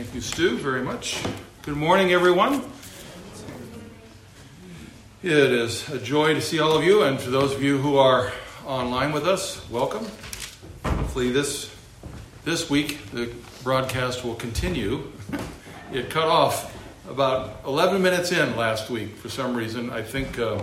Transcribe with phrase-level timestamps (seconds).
[0.00, 1.22] Thank you, Stu, very much.
[1.60, 2.64] Good morning, everyone.
[5.22, 7.98] It is a joy to see all of you, and for those of you who
[7.98, 8.32] are
[8.64, 10.06] online with us, welcome.
[10.86, 11.70] Hopefully, this
[12.46, 13.30] this week the
[13.62, 15.12] broadcast will continue.
[15.92, 16.74] It cut off
[17.06, 19.90] about 11 minutes in last week for some reason.
[19.90, 20.62] I think uh,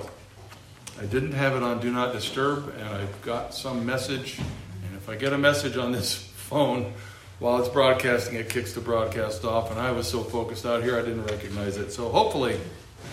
[1.00, 4.40] I didn't have it on Do Not Disturb, and I got some message.
[4.40, 6.92] And if I get a message on this phone,
[7.40, 10.98] while it's broadcasting, it kicks the broadcast off, and I was so focused out here
[10.98, 11.92] I didn't recognize it.
[11.92, 12.60] So hopefully,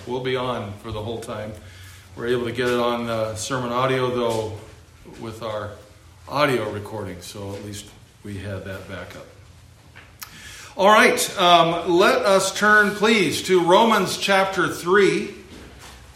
[0.06, 1.52] we'll be on for the whole time.
[2.16, 4.58] We're able to get it on uh, sermon audio, though,
[5.20, 5.72] with our
[6.26, 7.90] audio recording, so at least
[8.22, 9.26] we had that backup.
[10.76, 15.34] All right, um, let us turn, please, to Romans chapter 3.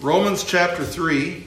[0.00, 1.44] Romans chapter 3.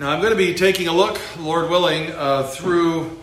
[0.00, 3.19] Now, I'm going to be taking a look, Lord willing, uh, through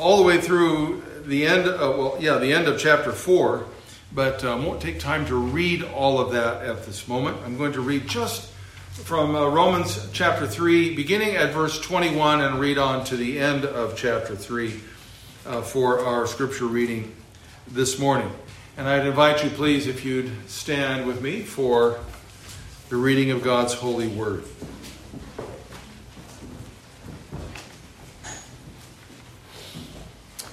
[0.00, 3.66] all the way through the end, of, well, yeah, the end of chapter 4,
[4.12, 7.36] but um, won't take time to read all of that at this moment.
[7.44, 8.50] I'm going to read just
[8.92, 13.66] from uh, Romans chapter 3, beginning at verse 21, and read on to the end
[13.66, 14.80] of chapter 3
[15.44, 17.14] uh, for our scripture reading
[17.68, 18.30] this morning.
[18.78, 22.00] And I'd invite you, please, if you'd stand with me for
[22.88, 24.44] the reading of God's holy word.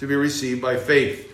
[0.00, 1.30] to be received by faith.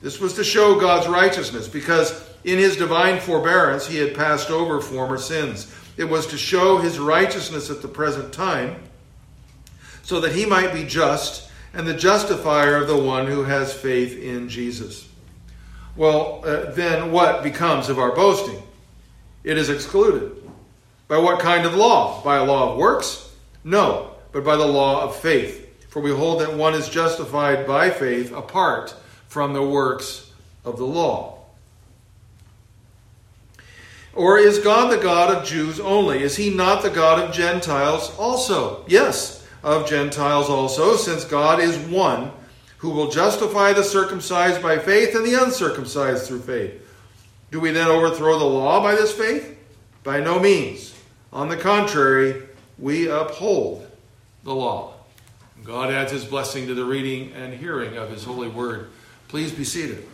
[0.00, 4.80] This was to show God's righteousness because in his divine forbearance he had passed over
[4.80, 5.72] former sins.
[5.98, 8.82] It was to show his righteousness at the present time
[10.02, 14.18] so that he might be just and the justifier of the one who has faith
[14.18, 15.06] in Jesus.
[15.94, 18.62] Well, uh, then what becomes of our boasting?
[19.44, 20.32] It is excluded.
[21.08, 22.22] By what kind of law?
[22.22, 23.30] By a law of works?
[23.64, 25.61] No, but by the law of faith.
[25.92, 28.94] For we hold that one is justified by faith apart
[29.28, 30.32] from the works
[30.64, 31.40] of the law.
[34.14, 36.22] Or is God the God of Jews only?
[36.22, 38.86] Is he not the God of Gentiles also?
[38.88, 42.30] Yes, of Gentiles also, since God is one
[42.78, 46.72] who will justify the circumcised by faith and the uncircumcised through faith.
[47.50, 49.58] Do we then overthrow the law by this faith?
[50.04, 50.94] By no means.
[51.34, 52.44] On the contrary,
[52.78, 53.86] we uphold
[54.42, 54.91] the law.
[55.64, 58.90] God adds his blessing to the reading and hearing of his holy word.
[59.28, 60.08] Please be seated.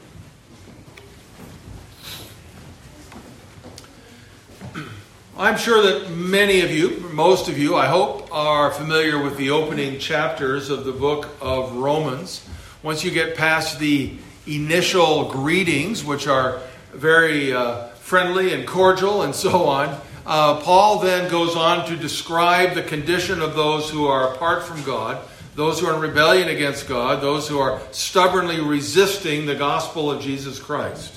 [5.38, 9.50] I'm sure that many of you, most of you, I hope, are familiar with the
[9.50, 12.46] opening chapters of the book of Romans.
[12.82, 16.60] Once you get past the initial greetings, which are
[16.92, 22.74] very uh, friendly and cordial and so on, uh, Paul then goes on to describe
[22.74, 25.24] the condition of those who are apart from God
[25.58, 30.22] those who are in rebellion against God, those who are stubbornly resisting the gospel of
[30.22, 31.12] Jesus Christ.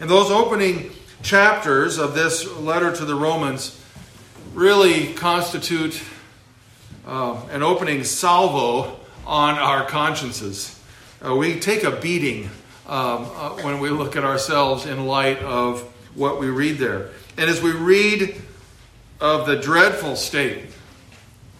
[0.00, 0.90] And those opening
[1.22, 3.82] chapters of this letter to the Romans
[4.52, 5.98] really constitute
[7.06, 10.78] uh, an opening salvo on our consciences.
[11.24, 12.50] Uh, we take a beating
[12.86, 15.80] um, uh, when we look at ourselves in light of
[16.14, 17.08] what we read there.
[17.38, 18.42] And as we read
[19.22, 20.66] of the dreadful state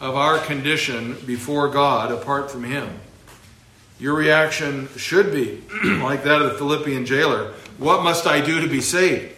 [0.01, 2.89] of our condition before God apart from Him.
[3.99, 8.69] Your reaction should be like that of the Philippian jailer What must I do to
[8.69, 9.37] be saved?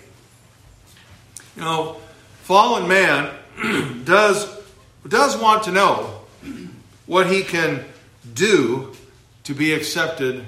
[1.57, 1.97] You know,
[2.43, 3.35] fallen man
[4.05, 4.49] does,
[5.07, 6.21] does want to know
[7.07, 7.85] what he can
[8.33, 8.95] do
[9.45, 10.45] to be accepted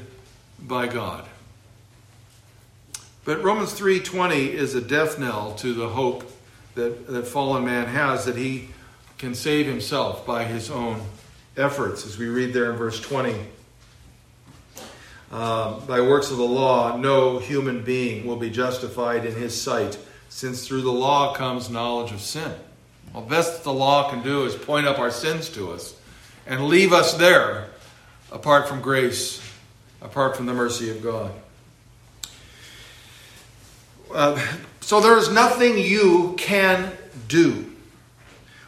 [0.60, 1.26] by God.
[3.24, 6.30] But Romans 3:20 is a death knell to the hope
[6.74, 8.68] that, that fallen man has that he
[9.24, 11.00] can save himself by his own
[11.56, 13.34] efforts, as we read there in verse 20.
[15.32, 19.98] Uh, by works of the law, no human being will be justified in his sight,
[20.28, 22.52] since through the law comes knowledge of sin.
[23.14, 25.98] Well, best that the law can do is point up our sins to us
[26.46, 27.70] and leave us there
[28.30, 29.40] apart from grace,
[30.02, 31.32] apart from the mercy of God.
[34.14, 34.38] Uh,
[34.82, 36.92] so there is nothing you can
[37.26, 37.63] do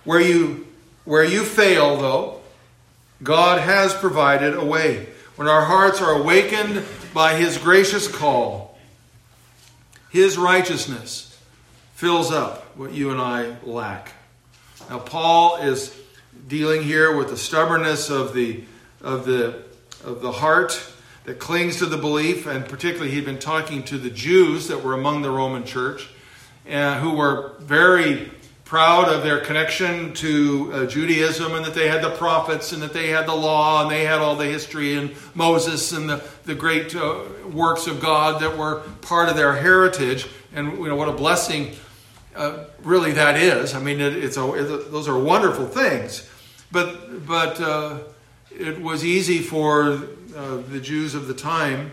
[0.07, 0.67] where you,
[1.05, 2.41] where you fail, though,
[3.23, 5.09] God has provided a way.
[5.35, 6.83] when our hearts are awakened
[7.13, 8.79] by His gracious call,
[10.09, 11.39] His righteousness
[11.95, 14.13] fills up what you and I lack.
[14.89, 15.99] Now, Paul is
[16.47, 18.65] dealing here with the stubbornness of the,
[19.03, 19.63] of the,
[20.05, 20.81] of the heart
[21.25, 24.95] that clings to the belief, and particularly he'd been talking to the Jews that were
[24.95, 26.09] among the Roman church,
[26.65, 28.31] and who were very
[28.67, 32.93] proud of their connection to uh, Judaism and that they had the prophets and that
[32.93, 36.55] they had the law and they had all the history and Moses and the, the
[36.55, 37.21] great uh,
[37.53, 40.27] works of God that were part of their heritage.
[40.53, 41.77] And you know what a blessing
[42.35, 43.73] uh, really that is.
[43.73, 46.29] I mean, it, it's, a, it, those are wonderful things.
[46.73, 48.01] But, but uh,
[48.51, 51.93] it was easy for uh, the Jews of the time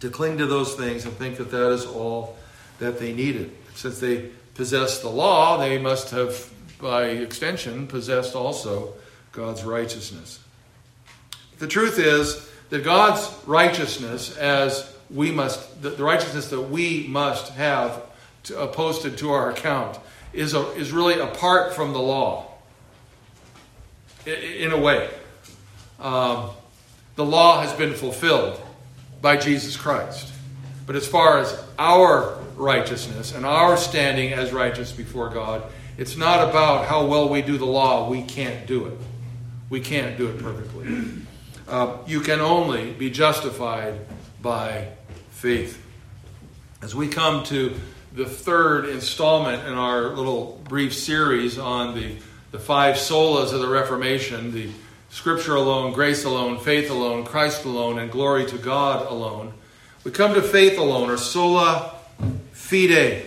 [0.00, 2.38] to cling to those things and think that that is all
[2.78, 3.54] that they needed.
[3.74, 4.30] Since they
[4.60, 6.50] possessed the law, they must have,
[6.82, 8.92] by extension, possessed also
[9.32, 10.38] God's righteousness.
[11.58, 18.02] The truth is that God's righteousness, as we must, the righteousness that we must have
[18.42, 19.98] to, uh, posted to our account,
[20.34, 22.52] is, a, is really apart from the law,
[24.26, 25.08] in, in a way.
[25.98, 26.50] Um,
[27.16, 28.60] the law has been fulfilled
[29.22, 30.30] by Jesus Christ.
[30.86, 35.62] But as far as our righteousness and our standing as righteous before God.
[35.96, 38.08] It's not about how well we do the law.
[38.08, 38.98] We can't do it.
[39.68, 41.24] We can't do it perfectly.
[41.66, 43.94] Uh, you can only be justified
[44.42, 44.88] by
[45.30, 45.84] faith.
[46.82, 47.74] As we come to
[48.12, 52.16] the third installment in our little brief series on the,
[52.50, 54.70] the five solas of the Reformation the
[55.10, 59.52] Scripture alone, grace alone, faith alone, Christ alone, and glory to God alone.
[60.04, 61.94] We come to faith alone, or sola
[62.70, 63.26] fide,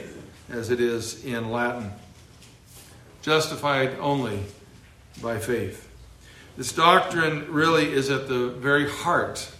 [0.49, 1.91] as it is in Latin.
[3.21, 4.39] Justified only
[5.21, 5.89] by faith.
[6.55, 9.51] This doctrine really is at the very heart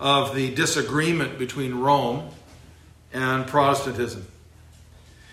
[0.00, 2.28] of the disagreement between Rome
[3.12, 4.26] and Protestantism.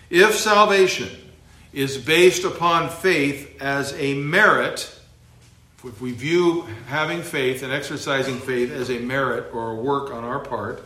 [0.08, 1.08] If salvation
[1.72, 4.94] is based upon faith as a merit,
[5.84, 10.22] if we view having faith and exercising faith as a merit or a work on
[10.22, 10.84] our part,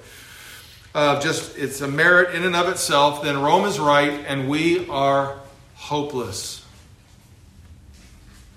[0.96, 4.88] uh, just it's a merit in and of itself, then Rome is right and we
[4.88, 5.38] are
[5.74, 6.64] hopeless.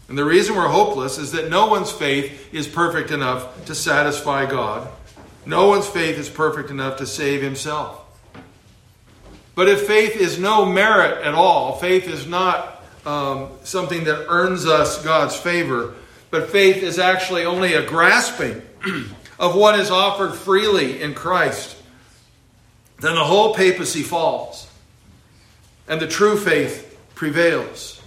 [0.08, 4.46] And the reason we're hopeless is that no one's faith is perfect enough to satisfy
[4.46, 4.88] God.
[5.46, 8.06] No one's faith is perfect enough to save himself.
[9.54, 14.66] But if faith is no merit at all, faith is not um, something that earns
[14.66, 15.94] us God's favor,
[16.32, 18.62] but faith is actually only a grasping
[19.40, 21.76] of what is offered freely in Christ,
[23.02, 24.70] then the whole papacy falls
[25.90, 28.02] and the true faith prevails.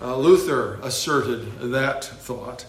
[0.00, 2.64] Uh, Luther asserted that thought.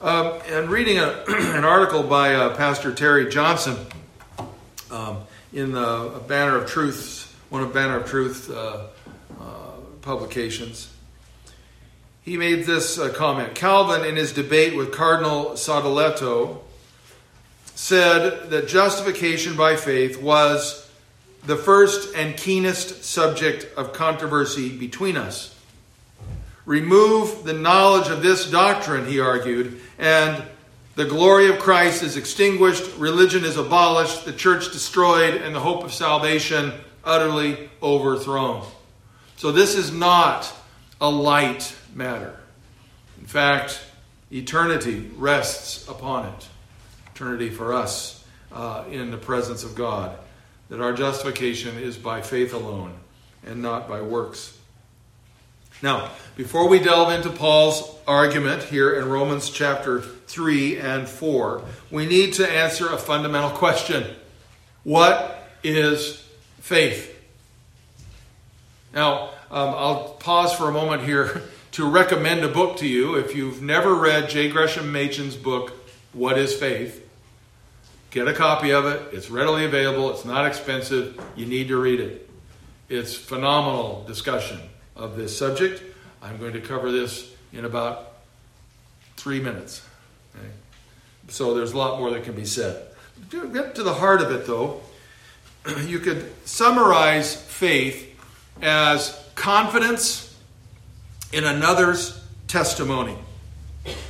[0.00, 3.76] Um, and reading a, an article by uh, Pastor Terry Johnson
[4.90, 5.18] um,
[5.52, 8.86] in the Banner of Truth, one of Banner of Truth uh,
[9.40, 9.72] uh
[10.02, 10.92] publications,
[12.22, 13.54] he made this uh, comment.
[13.54, 16.58] Calvin, in his debate with Cardinal Sadoleto,
[17.76, 20.90] said that justification by faith was
[21.44, 25.54] the first and keenest subject of controversy between us.
[26.64, 30.42] Remove the knowledge of this doctrine, he argued, and
[30.96, 35.84] the glory of Christ is extinguished, religion is abolished, the church destroyed, and the hope
[35.84, 36.72] of salvation
[37.04, 38.66] utterly overthrown.
[39.36, 40.50] So, this is not
[40.98, 42.34] a light matter.
[43.20, 43.84] In fact,
[44.32, 46.48] eternity rests upon it
[47.16, 50.16] eternity for us uh, in the presence of God.
[50.68, 52.92] That our justification is by faith alone
[53.44, 54.58] and not by works.
[55.82, 62.04] Now, before we delve into Paul's argument here in Romans chapter 3 and 4, we
[62.04, 64.04] need to answer a fundamental question
[64.84, 66.22] What is
[66.60, 67.12] faith?
[68.92, 71.42] Now, um, I'll pause for a moment here
[71.72, 73.14] to recommend a book to you.
[73.14, 74.50] If you've never read J.
[74.50, 75.72] Gresham Machen's book,
[76.12, 77.05] What is Faith?
[78.16, 79.12] Get a copy of it.
[79.12, 80.10] It's readily available.
[80.10, 81.22] It's not expensive.
[81.36, 82.30] You need to read it.
[82.88, 84.58] It's phenomenal discussion
[84.96, 85.82] of this subject.
[86.22, 88.14] I'm going to cover this in about
[89.18, 89.86] three minutes.
[90.34, 90.48] Okay?
[91.28, 92.86] So there's a lot more that can be said.
[93.32, 94.80] To get to the heart of it, though,
[95.84, 98.18] you could summarize faith
[98.62, 100.34] as confidence
[101.34, 102.18] in another's
[102.48, 103.18] testimony.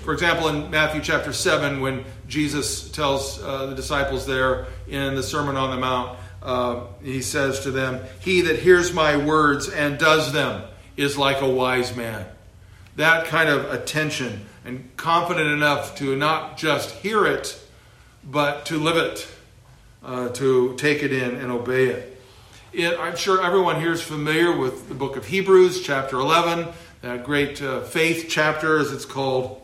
[0.04, 5.22] For example, in Matthew chapter 7, when Jesus tells uh, the disciples there in the
[5.22, 9.98] Sermon on the Mount, uh, he says to them, He that hears my words and
[9.98, 10.62] does them
[10.96, 12.26] is like a wise man.
[12.96, 17.60] that kind of attention and confident enough to not just hear it,
[18.24, 19.28] but to live it,
[20.02, 22.20] uh, to take it in and obey it.
[22.72, 22.98] it.
[22.98, 26.68] I'm sure everyone here is familiar with the book of Hebrews, chapter 11,
[27.02, 29.60] that great uh, faith chapter, as it's called,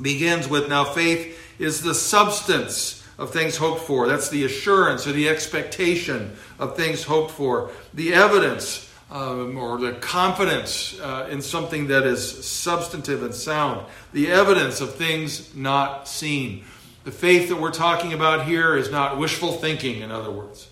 [0.00, 4.08] begins with now faith is the substance of things hoped for.
[4.08, 7.70] That's the assurance or the expectation of things hoped for.
[7.94, 14.32] The evidence um, or the confidence uh, in something that is substantive and sound, the
[14.32, 16.64] evidence of things not seen.
[17.04, 20.68] The faith that we're talking about here is not wishful thinking, in other words.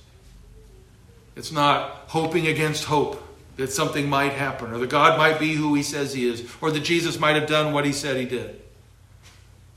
[1.36, 3.22] It's not hoping against hope
[3.56, 6.70] that something might happen, or that God might be who he says he is, or
[6.70, 8.60] that Jesus might have done what he said he did.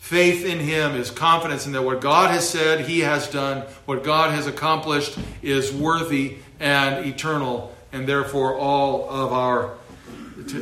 [0.03, 4.03] Faith in him is confidence in that what God has said, he has done, what
[4.03, 9.75] God has accomplished is worthy and eternal and therefore all of our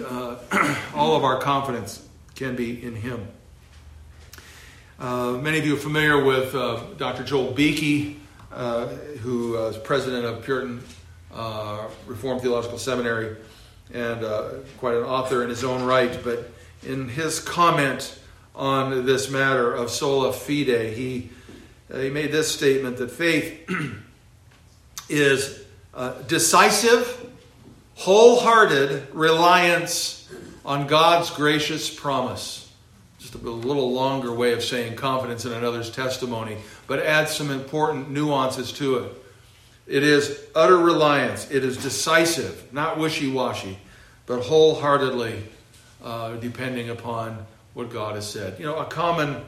[0.08, 3.28] uh, all of our confidence can be in Him.
[5.00, 7.24] Uh, many of you are familiar with uh, Dr.
[7.24, 8.20] Joel Beeke,
[8.52, 8.90] uh,
[9.24, 10.84] who is president of Puritan
[11.34, 13.38] uh, Reformed Theological Seminary
[13.92, 16.16] and uh, quite an author in his own right.
[16.24, 16.48] But
[16.84, 18.20] in his comment
[18.62, 21.32] on this matter of sola fide, he
[21.92, 23.68] he made this statement that faith
[25.10, 25.66] is
[25.96, 27.26] uh, decisive,
[27.96, 30.30] wholehearted reliance
[30.64, 32.72] on God's gracious promise.
[33.20, 38.12] Just a little longer way of saying confidence in another's testimony, but adds some important
[38.12, 39.12] nuances to it.
[39.88, 43.80] It is utter reliance, it is decisive, not wishy washy,
[44.28, 45.44] but wholeheartedly
[46.04, 48.60] uh, depending upon what God has said.
[48.60, 49.44] You know, a common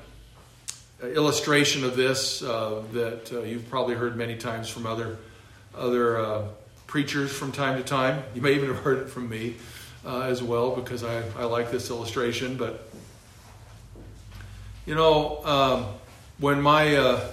[1.02, 5.18] illustration of this uh, that uh, you've probably heard many times from other
[5.76, 6.44] other uh,
[6.88, 8.24] preachers from time to time.
[8.36, 9.56] You may even have heard it from me
[10.06, 12.56] uh, as well because I, I like this illustration.
[12.56, 12.88] But,
[14.86, 15.86] you know, um,
[16.40, 17.30] when my, uh,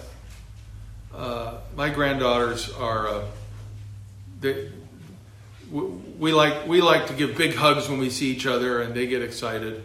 [1.14, 3.24] uh my granddaughters are, uh,
[4.40, 4.70] they,
[5.70, 9.06] we like we like to give big hugs when we see each other, and they
[9.06, 9.84] get excited.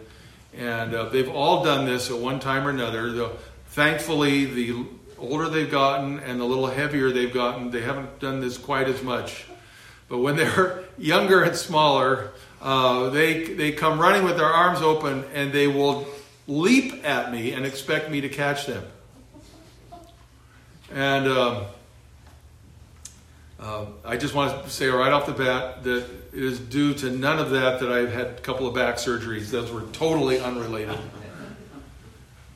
[0.56, 3.12] And uh, they've all done this at one time or another.
[3.12, 3.36] Though,
[3.68, 4.86] thankfully, the
[5.18, 9.02] older they've gotten and the little heavier they've gotten, they haven't done this quite as
[9.02, 9.46] much.
[10.08, 12.32] But when they're younger and smaller,
[12.62, 16.06] uh, they, they come running with their arms open and they will
[16.46, 18.84] leap at me and expect me to catch them.
[20.92, 21.66] And um,
[23.58, 27.10] uh, I just want to say right off the bat that it is due to
[27.10, 29.50] none of that that I've had a couple of back surgeries.
[29.50, 30.98] Those were totally unrelated.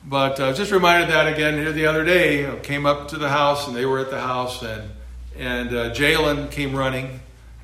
[0.05, 2.51] But uh, just reminded that again here the other day.
[2.51, 4.91] I came up to the house and they were at the house, and
[5.37, 7.19] and uh, Jalen came running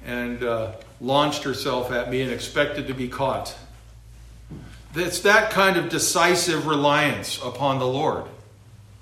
[0.05, 3.55] and uh, launched herself at me and expected to be caught.
[4.95, 8.23] It's that kind of decisive reliance upon the Lord,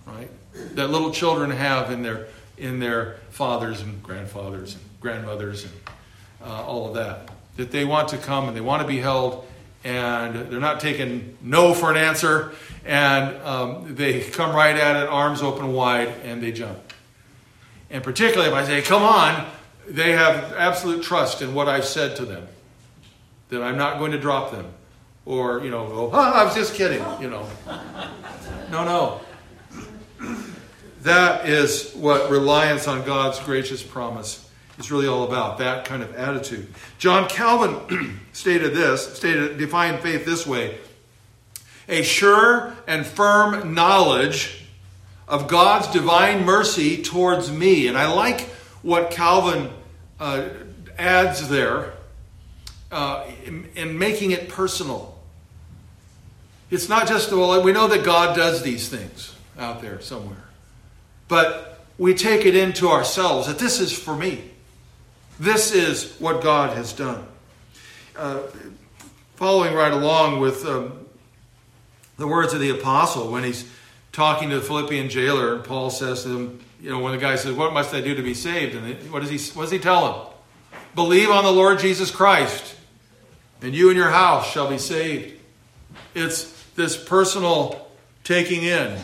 [0.05, 0.29] right?
[0.75, 2.27] That little children have in their
[2.57, 5.73] in their fathers and grandfathers and grandmothers and
[6.41, 7.29] uh, all of that.
[7.57, 9.45] That they want to come and they want to be held
[9.85, 12.53] and they're not taking no for an answer,
[12.85, 16.79] and um, they come right at it, arms open wide, and they jump.
[17.91, 19.47] And particularly if I say, come on,
[19.87, 22.47] they have absolute trust in what I've said to them,
[23.49, 24.65] that I'm not going to drop them.
[25.23, 27.47] Or, you know, oh, I was just kidding, you know.
[28.71, 29.21] No, no.
[31.05, 34.47] That is what reliance on God's gracious promise
[34.77, 36.67] is really all about, that kind of attitude.
[36.97, 40.77] John Calvin stated this, stated, defined faith this way
[41.87, 44.65] a sure and firm knowledge
[45.27, 47.87] of God's divine mercy towards me.
[47.87, 48.41] And I like
[48.81, 49.69] what Calvin
[50.19, 50.49] uh,
[50.97, 51.93] adds there
[52.91, 55.17] uh, in, in making it personal.
[56.71, 60.44] It's not just, well, we know that God does these things out there somewhere,
[61.27, 64.51] but we take it into ourselves that this is for me.
[65.39, 67.25] This is what God has done.
[68.15, 68.41] Uh,
[69.35, 71.05] following right along with um,
[72.17, 73.69] the words of the apostle when he's
[74.11, 77.53] talking to the Philippian jailer, Paul says to him, you know, when the guy says,
[77.53, 78.75] What must I do to be saved?
[78.75, 80.33] And what does he, what does he tell him?
[80.93, 82.75] Believe on the Lord Jesus Christ,
[83.61, 85.37] and you and your house shall be saved.
[86.13, 87.87] It's this personal
[88.23, 88.99] taking in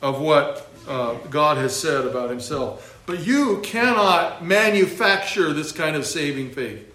[0.00, 3.00] of what uh, God has said about himself.
[3.06, 6.92] But you cannot manufacture this kind of saving faith.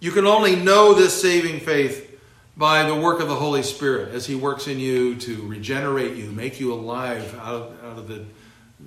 [0.00, 2.18] You can only know this saving faith
[2.56, 6.30] by the work of the Holy Spirit as He works in you to regenerate you,
[6.30, 8.24] make you alive out of, out of the,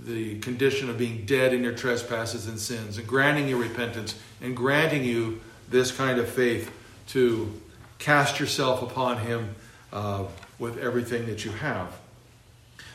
[0.06, 4.58] the condition of being dead in your trespasses and sins, and granting you repentance, and
[4.58, 6.72] granting you this kind of faith
[7.08, 7.52] to
[8.00, 9.56] cast yourself upon Him
[9.92, 10.24] uh,
[10.58, 12.00] with everything that you have.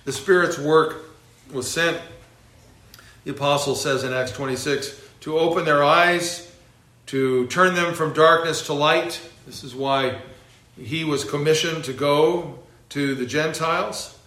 [0.08, 1.04] The Spirit's work
[1.52, 2.00] was sent,
[3.24, 6.50] the apostle says in Acts 26, to open their eyes,
[7.08, 9.20] to turn them from darkness to light.
[9.44, 10.22] This is why
[10.80, 14.18] he was commissioned to go to the Gentiles.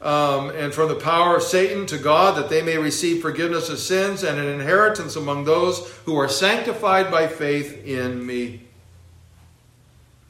[0.00, 3.80] Um, and from the power of Satan to God, that they may receive forgiveness of
[3.80, 8.62] sins and an inheritance among those who are sanctified by faith in me.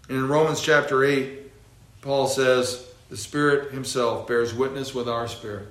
[0.09, 1.39] And in Romans chapter 8,
[2.01, 5.69] Paul says, The Spirit Himself bears witness with our spirit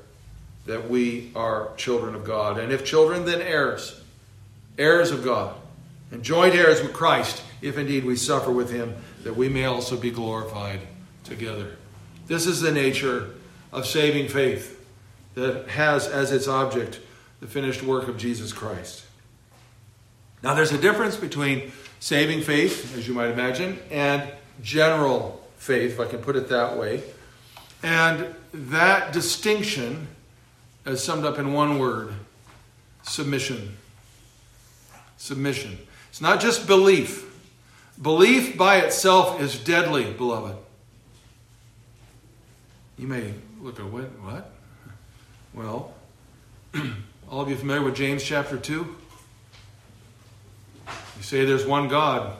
[0.67, 2.60] that we are children of God.
[2.60, 4.00] And if children, then heirs,
[4.77, 5.55] heirs of God,
[6.12, 9.98] and joint heirs with Christ, if indeed we suffer with Him, that we may also
[9.98, 10.81] be glorified
[11.24, 11.77] together.
[12.27, 13.31] This is the nature
[13.71, 14.79] of saving faith
[15.33, 17.00] that has as its object
[17.39, 19.03] the finished work of Jesus Christ.
[20.43, 24.31] Now, there's a difference between saving faith, as you might imagine, and
[24.62, 27.01] general faith, if I can put it that way.
[27.84, 30.08] And that distinction
[30.86, 32.14] is summed up in one word
[33.04, 33.78] submission.
[35.18, 35.78] Submission.
[36.10, 37.28] It's not just belief.
[38.02, 40.58] Belief by itself is deadly, beloved.
[42.98, 44.06] You may look at what?
[44.20, 44.52] What?
[45.54, 45.94] Well,
[47.30, 48.96] all of you familiar with James chapter 2?
[51.18, 52.36] You say there's one God.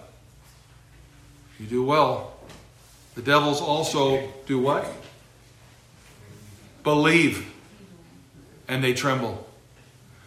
[1.60, 2.34] You do well.
[3.16, 4.92] The devils also do what?
[6.84, 7.52] Believe.
[8.68, 9.48] And they tremble.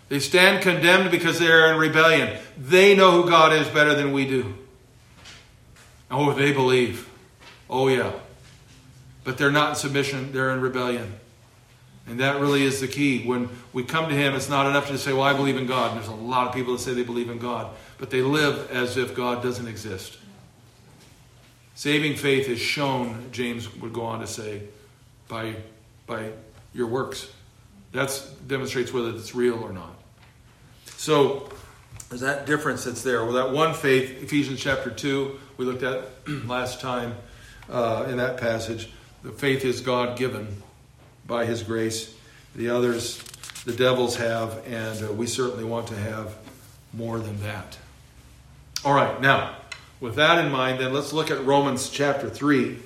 [0.08, 2.38] They stand condemned because they are in rebellion.
[2.56, 4.54] They know who God is better than we do.
[6.10, 7.08] Oh, they believe.
[7.68, 8.12] Oh, yeah.
[9.24, 11.14] But they're not in submission, they're in rebellion.
[12.06, 13.24] And that really is the key.
[13.24, 15.92] When we come to Him, it's not enough to say, Well, I believe in God.
[15.92, 18.70] And there's a lot of people that say they believe in God, but they live
[18.70, 20.18] as if God doesn't exist.
[21.74, 24.62] Saving faith is shown, James would go on to say,
[25.26, 25.56] by,
[26.06, 26.30] by
[26.74, 27.30] your works.
[27.92, 29.94] That demonstrates whether it's real or not.
[30.96, 31.48] So,
[32.08, 33.24] there's that difference that's there.
[33.24, 36.08] Well, that one faith, Ephesians chapter 2, we looked at
[36.46, 37.14] last time
[37.70, 38.90] uh, in that passage.
[39.22, 40.62] The faith is God given
[41.26, 42.14] by His grace.
[42.54, 43.22] The others,
[43.64, 46.36] the devils have, and uh, we certainly want to have
[46.92, 47.78] more than that.
[48.84, 49.56] All right, now,
[50.00, 52.78] with that in mind, then let's look at Romans chapter 3.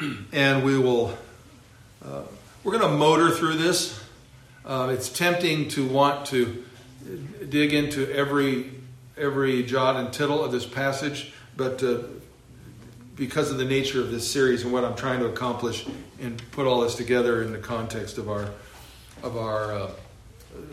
[0.32, 1.18] And we will,
[2.04, 2.22] uh,
[2.62, 4.00] we're going to motor through this.
[4.64, 6.64] Uh, it's tempting to want to
[7.48, 8.70] dig into every
[9.16, 11.98] every jot and tittle of this passage, but uh,
[13.16, 15.86] because of the nature of this series and what I'm trying to accomplish,
[16.20, 18.50] and put all this together in the context of our
[19.22, 19.90] of our uh,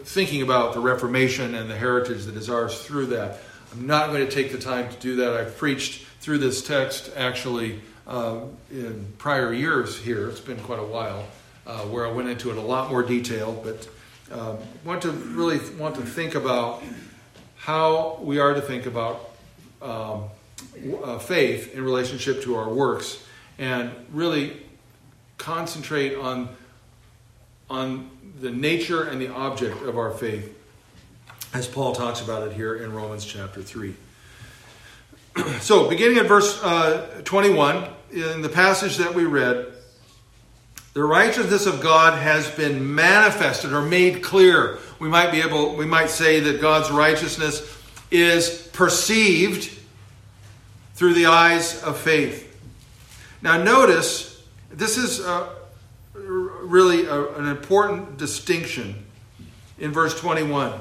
[0.03, 3.39] thinking about the Reformation and the heritage that is ours through that.
[3.71, 5.33] I'm not going to take the time to do that.
[5.33, 8.39] I've preached through this text actually uh,
[8.71, 10.29] in prior years here.
[10.29, 11.25] It's been quite a while
[11.65, 13.87] uh, where I went into it a lot more detail, but
[14.31, 16.83] um, want to really want to think about
[17.55, 19.31] how we are to think about
[19.81, 20.25] um,
[21.03, 23.23] uh, faith in relationship to our works,
[23.57, 24.61] and really
[25.37, 26.49] concentrate on
[27.69, 30.55] on the nature and the object of our faith,
[31.53, 33.95] as Paul talks about it here in Romans chapter three.
[35.59, 39.73] so, beginning at verse uh, 21, in the passage that we read,
[40.93, 44.77] the righteousness of God has been manifested or made clear.
[44.97, 47.69] We might be able, we might say that God's righteousness
[48.11, 49.77] is perceived
[50.93, 52.43] through the eyes of faith.
[53.41, 55.49] Now, notice this is uh,
[56.13, 59.03] really a, an important distinction
[59.77, 60.71] in verse 21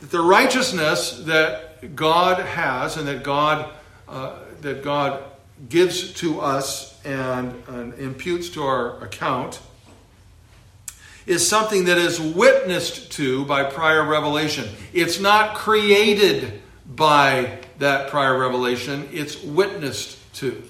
[0.00, 3.72] that the righteousness that God has and that God
[4.08, 5.22] uh, that God
[5.68, 9.60] gives to us and, and imputes to our account
[11.26, 14.66] is something that is witnessed to by prior revelation.
[14.94, 20.62] It's not created by that prior revelation, it's witnessed to.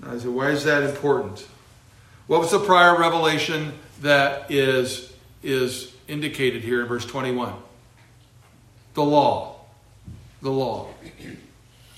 [0.00, 1.46] Now, I said, why is that important?
[2.26, 7.52] What was the prior revelation that is, is indicated here in verse 21?
[8.94, 9.60] The law.
[10.42, 10.88] The law.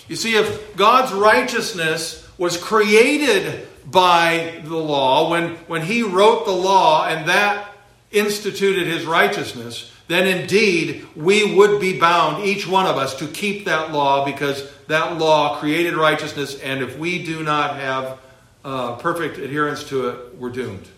[0.09, 6.53] You see, if God's righteousness was created by the law, when, when he wrote the
[6.53, 7.73] law and that
[8.11, 13.67] instituted his righteousness, then indeed we would be bound, each one of us, to keep
[13.67, 18.19] that law because that law created righteousness, and if we do not have
[18.65, 20.89] uh, perfect adherence to it, we're doomed.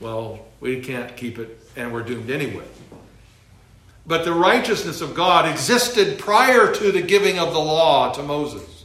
[0.00, 2.64] Well, we can't keep it, and we're doomed anyway.
[4.06, 8.84] But the righteousness of God existed prior to the giving of the law to Moses.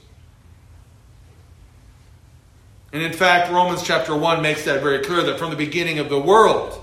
[2.92, 6.10] And in fact, Romans chapter 1 makes that very clear that from the beginning of
[6.10, 6.82] the world,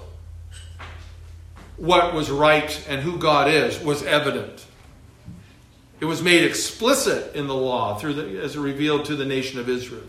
[1.76, 4.64] what was right and who God is was evident.
[6.00, 9.68] It was made explicit in the law through the, as revealed to the nation of
[9.68, 10.04] Israel.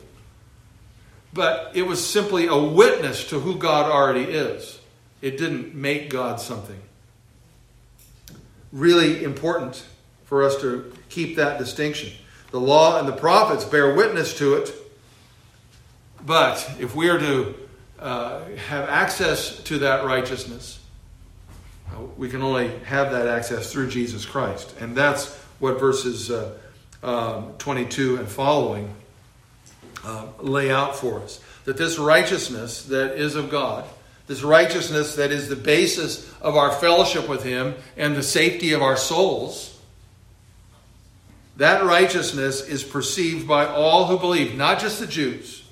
[1.33, 4.79] But it was simply a witness to who God already is.
[5.21, 6.81] It didn't make God something.
[8.71, 9.85] Really important
[10.25, 12.11] for us to keep that distinction.
[12.51, 14.73] The law and the prophets bear witness to it.
[16.25, 17.55] But if we are to
[17.99, 20.79] uh, have access to that righteousness,
[21.89, 24.75] uh, we can only have that access through Jesus Christ.
[24.79, 26.53] And that's what verses uh,
[27.03, 28.93] um, 22 and following
[30.03, 31.39] uh, lay out for us.
[31.65, 33.85] That this righteousness that is of God,
[34.27, 38.81] this righteousness that is the basis of our fellowship with Him and the safety of
[38.81, 39.79] our souls,
[41.55, 45.63] that righteousness is perceived by all who believe, not just the Jews,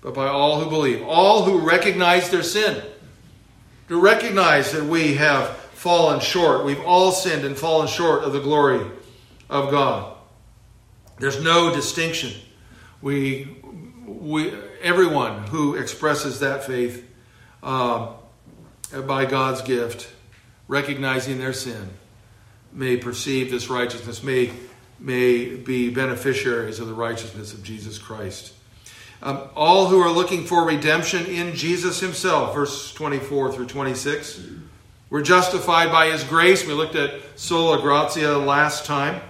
[0.00, 2.82] but by all who believe, all who recognize their sin,
[3.88, 6.64] to recognize that we have fallen short.
[6.64, 8.86] We've all sinned and fallen short of the glory
[9.48, 10.14] of God.
[11.18, 12.32] There's no distinction.
[13.00, 13.56] We,
[14.06, 17.07] we, everyone who expresses that faith
[17.62, 18.12] uh,
[19.06, 20.08] by God's gift,
[20.66, 21.90] recognizing their sin,
[22.72, 24.52] may perceive this righteousness, may,
[24.98, 28.52] may be beneficiaries of the righteousness of Jesus Christ.
[29.20, 34.40] Um, all who are looking for redemption in Jesus Himself, verse 24 through 26.
[35.10, 36.66] We're justified by His grace.
[36.66, 39.20] We looked at sola gratia last time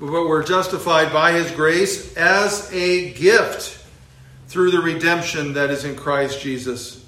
[0.00, 3.79] but we're justified by his grace as a gift
[4.50, 7.06] through the redemption that is in Christ Jesus,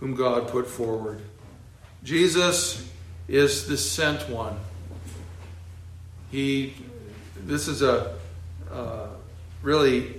[0.00, 1.20] whom God put forward.
[2.02, 2.90] Jesus
[3.28, 4.56] is the sent one.
[6.30, 6.72] He,
[7.44, 8.14] this is a
[8.72, 9.08] uh,
[9.60, 10.14] really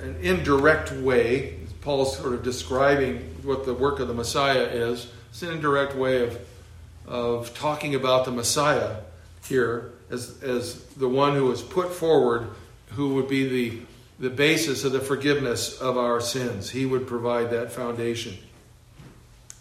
[0.00, 1.58] an indirect way.
[1.80, 5.08] Paul's sort of describing what the work of the Messiah is.
[5.30, 6.38] It's an indirect way of,
[7.08, 8.98] of talking about the Messiah
[9.48, 12.50] here as, as the one who was put forward,
[12.92, 13.80] who would be the,
[14.18, 16.70] the basis of the forgiveness of our sins.
[16.70, 18.36] He would provide that foundation.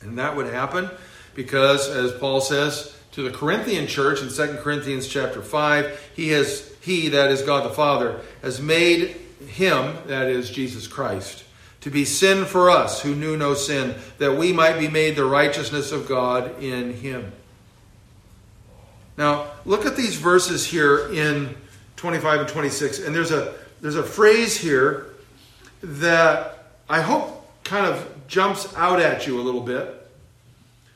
[0.01, 0.89] And that would happen
[1.33, 6.73] because, as Paul says to the Corinthian church in 2 Corinthians chapter 5, he has
[6.81, 9.15] he, that is God the Father, has made
[9.47, 11.45] him, that is Jesus Christ,
[11.81, 15.25] to be sin for us who knew no sin, that we might be made the
[15.25, 17.31] righteousness of God in him.
[19.17, 21.55] Now, look at these verses here in
[21.95, 22.99] 25 and 26.
[22.99, 25.07] And there's a there's a phrase here
[25.81, 30.07] that I hope kind of jumps out at you a little bit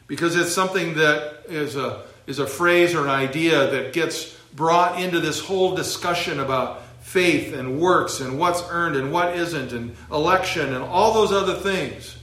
[0.07, 5.01] because it's something that is a is a phrase or an idea that gets brought
[5.01, 9.93] into this whole discussion about faith and works and what's earned and what isn't and
[10.09, 12.17] election and all those other things.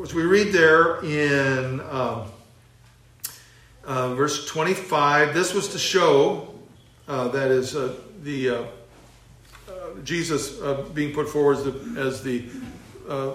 [0.00, 2.30] As we read there in um,
[3.84, 6.54] uh, verse 25, this was to show,
[7.08, 8.64] uh, that is, uh, the uh,
[10.04, 12.44] Jesus uh, being put forward as the, as the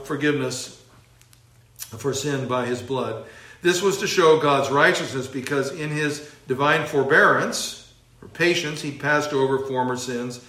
[0.04, 0.84] forgiveness
[1.78, 3.26] for sin by his blood.
[3.62, 9.34] This was to show God's righteousness because in his divine forbearance, or patience, he passed
[9.34, 10.44] over former sins.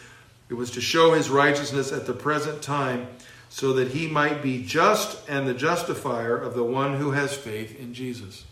[0.48, 3.06] It was to show his righteousness at the present time
[3.48, 7.78] so that he might be just and the justifier of the one who has faith
[7.78, 8.44] in Jesus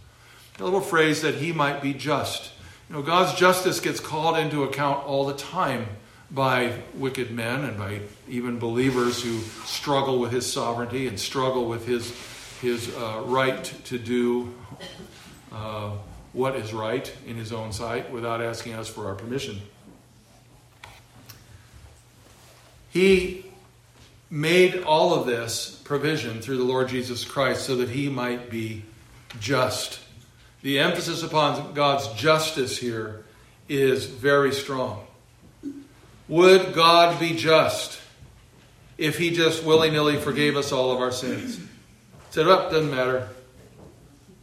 [0.59, 2.53] a little phrase that he might be just.
[2.89, 5.87] You know, God's justice gets called into account all the time
[6.33, 11.87] by wicked men and by even believers who struggle with his sovereignty and struggle with
[11.87, 12.15] his,
[12.61, 14.55] his uh, right to do
[15.53, 15.91] uh,
[16.33, 19.61] what is right in his own sight without asking us for our permission.
[22.91, 23.45] He
[24.31, 28.83] made all of this provision through the Lord Jesus Christ so that he might be
[29.39, 30.01] just
[30.63, 33.25] the emphasis upon God's justice here
[33.69, 35.05] is very strong.
[36.29, 38.01] Would God be just
[38.99, 41.61] if He just willy nilly forgave us all of our sins?
[42.31, 43.29] Said, well, doesn't matter.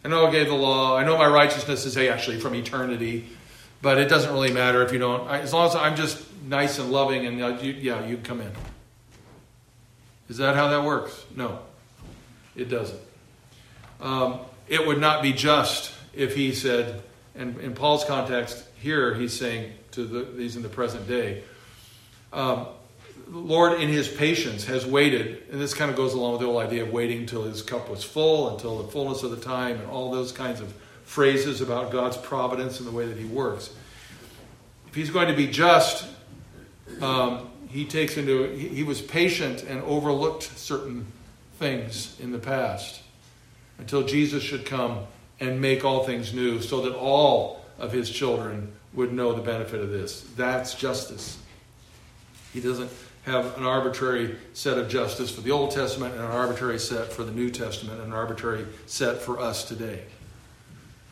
[0.03, 0.95] I know I gave the law.
[0.95, 3.27] I know my righteousness is actually from eternity,
[3.81, 5.27] but it doesn't really matter if you don't.
[5.29, 8.51] As long as I'm just nice and loving, and uh, you, yeah, you come in.
[10.29, 11.25] Is that how that works?
[11.35, 11.59] No,
[12.55, 12.99] it doesn't.
[13.99, 17.01] Um, it would not be just if he said,
[17.35, 21.43] and in Paul's context here, he's saying to the, these in the present day,
[22.33, 22.67] um,
[23.27, 26.59] Lord, in his patience, has waited, and this kind of goes along with the whole
[26.59, 29.87] idea of waiting until his cup was full, until the fullness of the time, and
[29.89, 30.73] all those kinds of
[31.09, 33.71] phrases about God's providence and the way that He works.
[34.87, 36.05] If He's going to be just,
[37.01, 41.07] um, He takes into he, he was patient and overlooked certain
[41.57, 43.01] things in the past
[43.79, 44.99] until Jesus should come
[45.39, 49.81] and make all things new, so that all of His children would know the benefit
[49.81, 50.21] of this.
[50.35, 51.39] That's justice.
[52.53, 52.91] He doesn't
[53.23, 57.23] have an arbitrary set of justice for the Old Testament and an arbitrary set for
[57.23, 60.03] the New Testament and an arbitrary set for us today.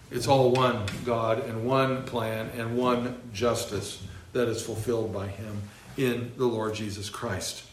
[0.10, 4.02] It's all one God and one plan and one justice
[4.34, 5.63] that is fulfilled by Him
[5.97, 7.63] in the Lord Jesus Christ.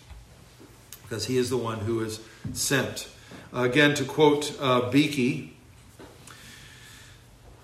[1.03, 2.21] Because He is the one who is
[2.53, 3.09] sent.
[3.53, 5.57] Again, to quote uh, Beeke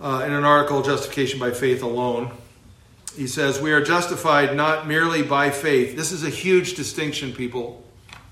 [0.00, 2.30] uh, in an article, Justification by Faith Alone,
[3.16, 5.96] he says, We are justified not merely by faith.
[5.96, 7.84] This is a huge distinction, people.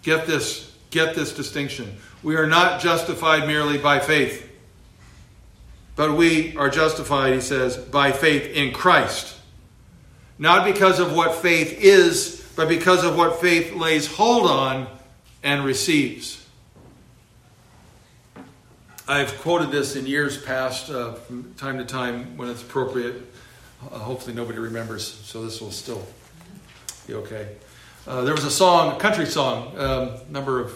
[0.03, 1.97] Get this, get this distinction.
[2.23, 4.51] We are not justified merely by faith,
[5.97, 9.37] but we are justified, he says, by faith in Christ.
[10.39, 14.87] Not because of what faith is, but because of what faith lays hold on
[15.43, 16.45] and receives.
[19.07, 23.23] I've quoted this in years past, uh, from time to time when it's appropriate.
[23.81, 26.05] Uh, hopefully, nobody remembers, so this will still
[27.07, 27.49] be okay.
[28.07, 30.75] Uh, there was a song, a country song, um, number of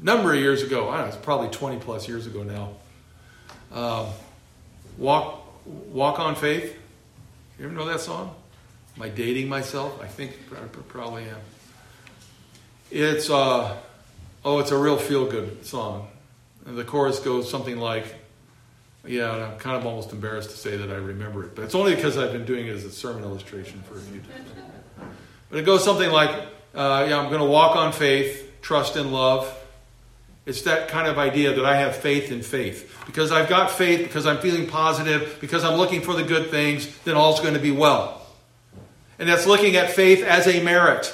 [0.00, 0.88] number of years ago.
[0.88, 2.74] I don't know, it's probably twenty plus years ago now.
[3.72, 4.06] Um,
[4.98, 6.76] walk, walk on faith.
[7.58, 8.34] You ever know that song?
[8.96, 10.00] Am I dating myself?
[10.00, 11.40] I think I probably am.
[12.90, 13.76] It's uh,
[14.44, 16.08] oh, it's a real feel good song.
[16.66, 18.06] And the chorus goes something like,
[19.06, 21.94] yeah, I'm kind of almost embarrassed to say that I remember it, but it's only
[21.94, 24.50] because I've been doing it as a sermon illustration for a few times.
[25.50, 26.30] But it goes something like,
[26.74, 29.52] uh, yeah, I'm going to walk on faith, trust in love.
[30.46, 32.98] It's that kind of idea that I have faith in faith.
[33.06, 36.98] Because I've got faith, because I'm feeling positive, because I'm looking for the good things,
[37.04, 38.26] then all's going to be well.
[39.18, 41.12] And that's looking at faith as a merit.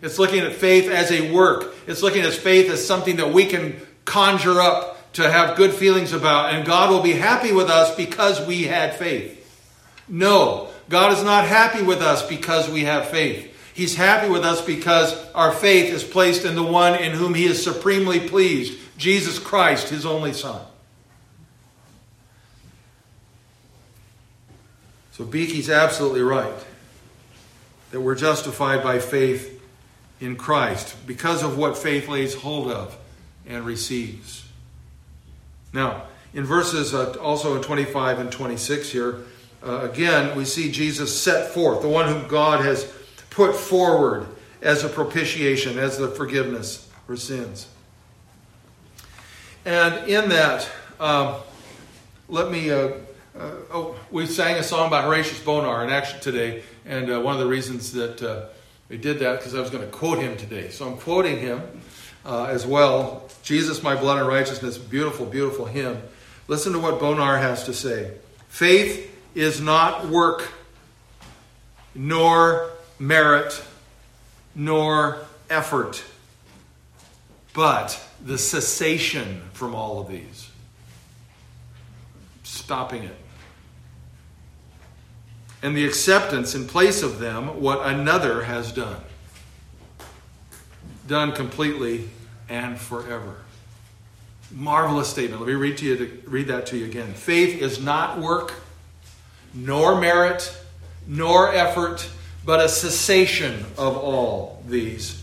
[0.00, 1.74] It's looking at faith as a work.
[1.86, 6.12] It's looking at faith as something that we can conjure up to have good feelings
[6.12, 9.38] about, and God will be happy with us because we had faith.
[10.08, 13.48] No, God is not happy with us because we have faith.
[13.74, 17.44] He's happy with us because our faith is placed in the one in whom He
[17.44, 20.60] is supremely pleased Jesus Christ, His only Son.
[25.12, 26.52] So Beeke's absolutely right
[27.90, 29.60] that we're justified by faith
[30.20, 32.96] in Christ because of what faith lays hold of
[33.46, 34.41] and receives.
[35.72, 36.04] Now,
[36.34, 39.20] in verses uh, also in 25 and 26 here,
[39.62, 42.92] uh, again, we see Jesus set forth, the one whom God has
[43.30, 44.26] put forward
[44.60, 47.68] as a propitiation, as the forgiveness for sins.
[49.64, 51.36] And in that, um,
[52.28, 52.70] let me.
[52.70, 52.92] Uh,
[53.38, 57.32] uh, oh, we sang a song by Horatius Bonar in action today, and uh, one
[57.32, 58.46] of the reasons that uh,
[58.90, 60.68] we did that because I was going to quote him today.
[60.68, 61.62] So I'm quoting him
[62.26, 63.30] as well.
[63.42, 66.00] Jesus, my blood and righteousness, beautiful, beautiful hymn.
[66.48, 68.12] Listen to what Bonar has to say.
[68.48, 70.52] Faith is not work,
[71.94, 73.62] nor merit,
[74.54, 75.18] nor
[75.50, 76.04] effort,
[77.52, 80.50] but the cessation from all of these.
[82.42, 83.16] Stopping it.
[85.62, 89.00] And the acceptance in place of them what another has done
[91.06, 92.08] done completely
[92.48, 93.36] and forever.
[94.50, 95.40] Marvelous statement.
[95.40, 97.14] Let me read to you to read that to you again.
[97.14, 98.54] Faith is not work,
[99.54, 100.56] nor merit,
[101.06, 102.08] nor effort,
[102.44, 105.22] but a cessation of all these,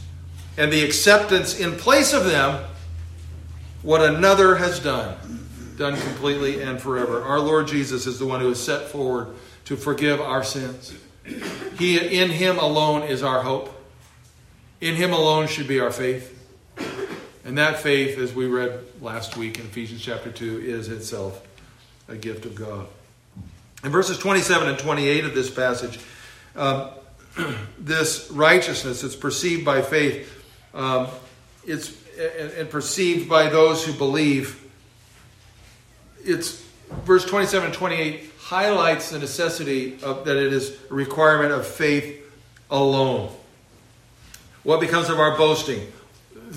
[0.58, 2.66] and the acceptance in place of them
[3.82, 5.16] what another has done,
[5.78, 7.22] done completely and forever.
[7.22, 9.28] Our Lord Jesus is the one who is set forward
[9.66, 10.94] to forgive our sins.
[11.78, 13.76] He in him alone is our hope.
[14.82, 16.36] In Him alone should be our faith.
[17.50, 21.42] And that faith, as we read last week in Ephesians chapter 2, is itself
[22.08, 22.86] a gift of God.
[23.84, 26.00] In verses 27 and 28 of this passage,
[26.56, 26.92] um,
[27.80, 30.32] this righteousness that's perceived by faith,
[30.76, 31.08] um,
[31.66, 34.64] it's and, and perceived by those who believe.
[36.24, 36.64] It's
[37.04, 42.32] verse 27 and 28 highlights the necessity of that it is a requirement of faith
[42.70, 43.36] alone.
[44.62, 45.92] What becomes of our boasting?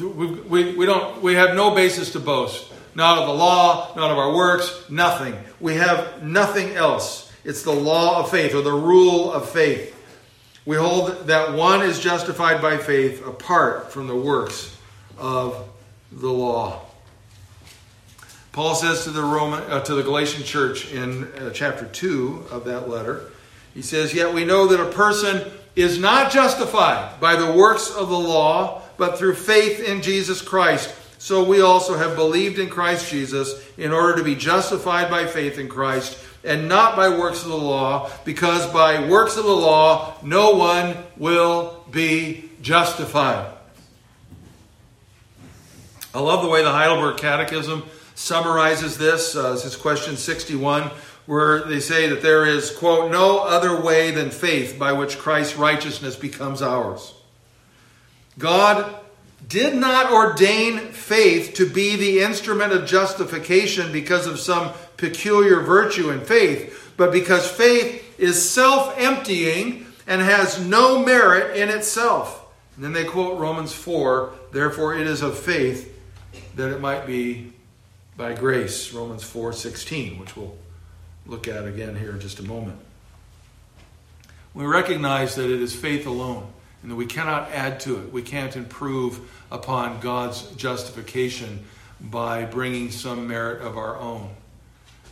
[0.00, 2.72] We, we, don't, we have no basis to boast.
[2.94, 5.36] Not of the law, none of our works, nothing.
[5.60, 7.32] We have nothing else.
[7.44, 9.96] It's the law of faith or the rule of faith.
[10.64, 14.76] We hold that one is justified by faith apart from the works
[15.18, 15.68] of
[16.12, 16.82] the law.
[18.52, 22.64] Paul says to the Roman uh, to the Galatian church in uh, chapter 2 of
[22.66, 23.30] that letter,
[23.72, 28.10] he says, "Yet we know that a person is not justified by the works of
[28.10, 30.94] the law, but through faith in Jesus Christ.
[31.18, 35.58] So we also have believed in Christ Jesus in order to be justified by faith
[35.58, 40.14] in Christ and not by works of the law, because by works of the law
[40.22, 43.50] no one will be justified."
[46.14, 47.82] I love the way the Heidelberg Catechism
[48.14, 49.34] summarizes this.
[49.34, 50.92] Uh, this is question 61,
[51.26, 55.56] where they say that there is, quote, no other way than faith by which Christ's
[55.56, 57.14] righteousness becomes ours.
[58.38, 58.96] God
[59.46, 66.10] did not ordain faith to be the instrument of justification because of some peculiar virtue
[66.10, 72.46] in faith, but because faith is self emptying and has no merit in itself.
[72.76, 75.88] And then they quote Romans 4 therefore it is of faith
[76.56, 77.52] that it might be
[78.16, 80.56] by grace, Romans 4:16, which we'll
[81.26, 82.78] look at again here in just a moment.
[84.54, 88.12] We recognize that it is faith alone and that we cannot add to it.
[88.12, 91.64] We can't improve upon God's justification
[92.00, 94.30] by bringing some merit of our own.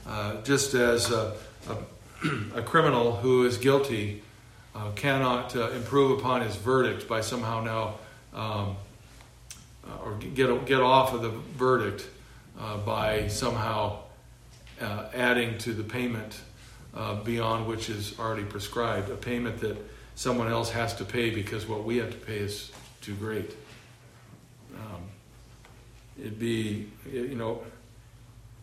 [0.06, 1.36] Uh, just as a,
[1.68, 4.22] a, a, criminal who is guilty
[4.74, 7.94] uh, cannot uh, improve upon his verdict by somehow now
[8.34, 8.76] um,
[9.86, 12.08] uh, or get, get off of the verdict
[12.58, 13.98] uh, by somehow
[14.80, 16.40] uh, adding to the payment
[17.24, 19.76] beyond which is already prescribed, a payment that
[20.20, 23.56] someone else has to pay because what we have to pay is too great.
[24.76, 25.00] Um,
[26.18, 27.62] it'd be, you know,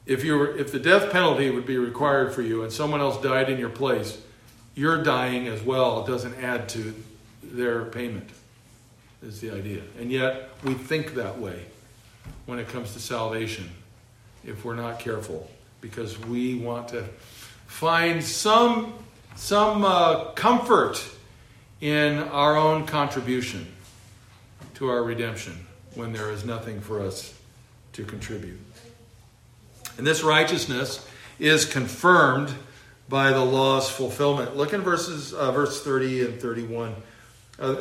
[0.06, 3.20] if you were, if the death penalty would be required for you and someone else
[3.24, 4.22] died in your place,
[4.76, 6.04] you're dying as well.
[6.04, 6.93] It doesn't add to
[7.41, 8.30] their payment
[9.24, 9.82] is the idea.
[10.00, 11.65] And yet, we think that way
[12.46, 13.67] when it comes to salvation
[14.46, 15.50] if we're not careful
[15.82, 17.04] because we want to
[17.65, 18.93] find some,
[19.36, 21.04] some uh, comfort
[21.82, 23.72] in our own contribution
[24.76, 27.34] to our redemption when there is nothing for us
[27.94, 28.60] to contribute.
[29.98, 31.08] And this righteousness
[31.40, 32.54] is confirmed
[33.10, 34.56] by the law's fulfillment.
[34.56, 36.96] Look in verses uh, verse 30 and 31.
[37.60, 37.78] Uh,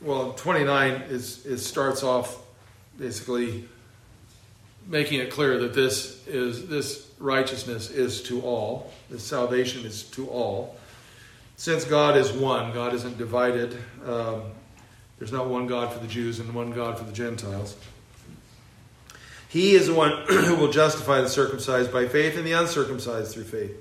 [0.00, 2.38] well, 29 is it starts off
[2.98, 3.68] basically
[4.86, 8.92] making it clear that this is this righteousness is to all.
[9.10, 10.76] This salvation is to all.
[11.60, 13.76] Since God is one, God isn't divided.
[14.06, 14.44] Um,
[15.18, 17.76] there's not one God for the Jews and one God for the Gentiles.
[19.50, 23.44] He is the one who will justify the circumcised by faith and the uncircumcised through
[23.44, 23.72] faith.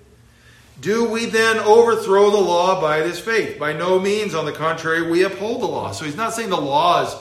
[0.82, 3.58] Do we then overthrow the law by this faith?
[3.58, 4.36] By no means.
[4.36, 5.94] On the contrary, we uphold the law.
[5.94, 7.15] So he's not saying the law is,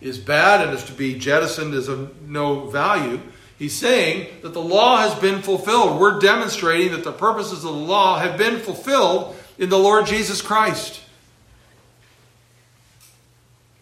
[0.00, 3.20] is bad and is to be jettisoned as of no value.
[3.58, 6.00] He's saying that the law has been fulfilled.
[6.00, 10.42] We're demonstrating that the purposes of the law have been fulfilled in the Lord Jesus
[10.42, 11.00] Christ.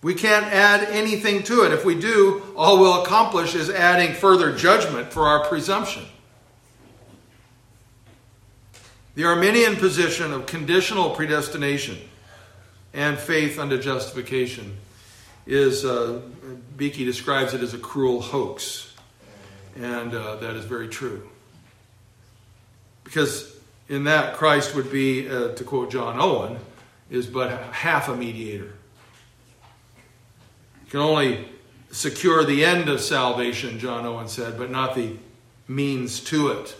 [0.03, 1.73] We can't add anything to it.
[1.73, 6.05] If we do, all we'll accomplish is adding further judgment for our presumption.
[9.14, 11.97] The Arminian position of conditional predestination
[12.93, 14.77] and faith unto justification
[15.47, 16.21] is, uh,
[16.77, 18.93] Beeke describes it as a cruel hoax.
[19.77, 21.27] And uh, that is very true.
[23.03, 23.60] Because
[23.90, 26.59] in that, Christ would be, uh, to quote John Owen,
[27.11, 28.72] is but half a mediator.
[30.85, 31.48] You can only
[31.90, 35.16] secure the end of salvation, John Owen said, but not the
[35.66, 36.76] means to it.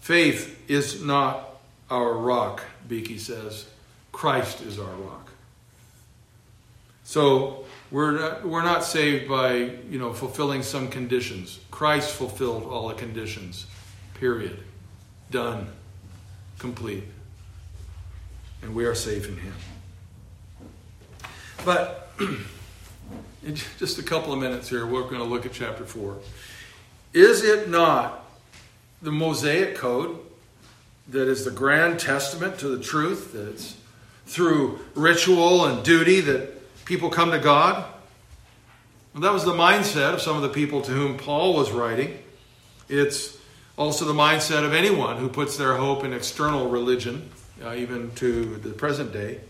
[0.00, 1.58] Faith is not
[1.90, 3.66] our rock, Beeke says.
[4.12, 5.32] Christ is our rock.
[7.02, 9.54] So we're not, we're not saved by
[9.90, 11.58] you know fulfilling some conditions.
[11.72, 13.66] Christ fulfilled all the conditions.
[14.18, 14.58] Period.
[15.30, 15.68] Done.
[16.58, 17.04] Complete.
[18.62, 19.54] And we are safe in Him.
[21.64, 26.18] But in just a couple of minutes here, we're going to look at chapter 4.
[27.14, 28.24] Is it not
[29.02, 30.18] the Mosaic Code
[31.08, 33.76] that is the grand testament to the truth, that it's
[34.26, 37.84] through ritual and duty that people come to God.
[39.14, 42.18] Well, that was the mindset of some of the people to whom Paul was writing.
[42.88, 43.37] It's
[43.78, 47.30] also the mindset of anyone who puts their hope in external religion,
[47.64, 49.40] uh, even to the present day.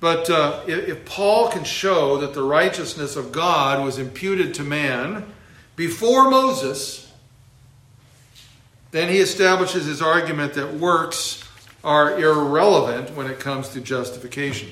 [0.00, 4.64] But uh, if, if Paul can show that the righteousness of God was imputed to
[4.64, 5.26] man
[5.76, 7.12] before Moses,
[8.90, 11.44] then he establishes his argument that works
[11.84, 14.70] are irrelevant when it comes to justification.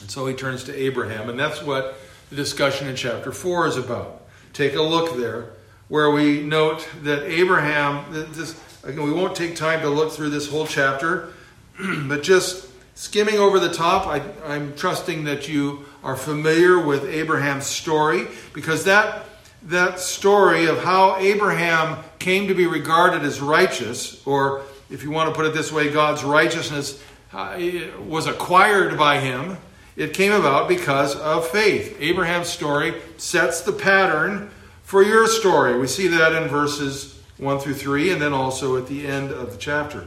[0.00, 1.96] And so he turns to Abraham, and that's what
[2.28, 4.22] the discussion in chapter 4 is about.
[4.52, 5.50] Take a look there,
[5.88, 10.48] where we note that Abraham, this, again, we won't take time to look through this
[10.48, 11.32] whole chapter,
[12.06, 17.66] but just skimming over the top, I, I'm trusting that you are familiar with Abraham's
[17.66, 19.24] story, because that,
[19.64, 25.28] that story of how Abraham came to be regarded as righteous, or if you want
[25.28, 27.58] to put it this way, God's righteousness uh,
[28.06, 29.58] was acquired by him.
[29.96, 31.96] It came about because of faith.
[32.00, 34.50] Abraham's story sets the pattern
[34.94, 35.76] for your story.
[35.76, 39.50] We see that in verses 1 through 3, and then also at the end of
[39.50, 40.06] the chapter.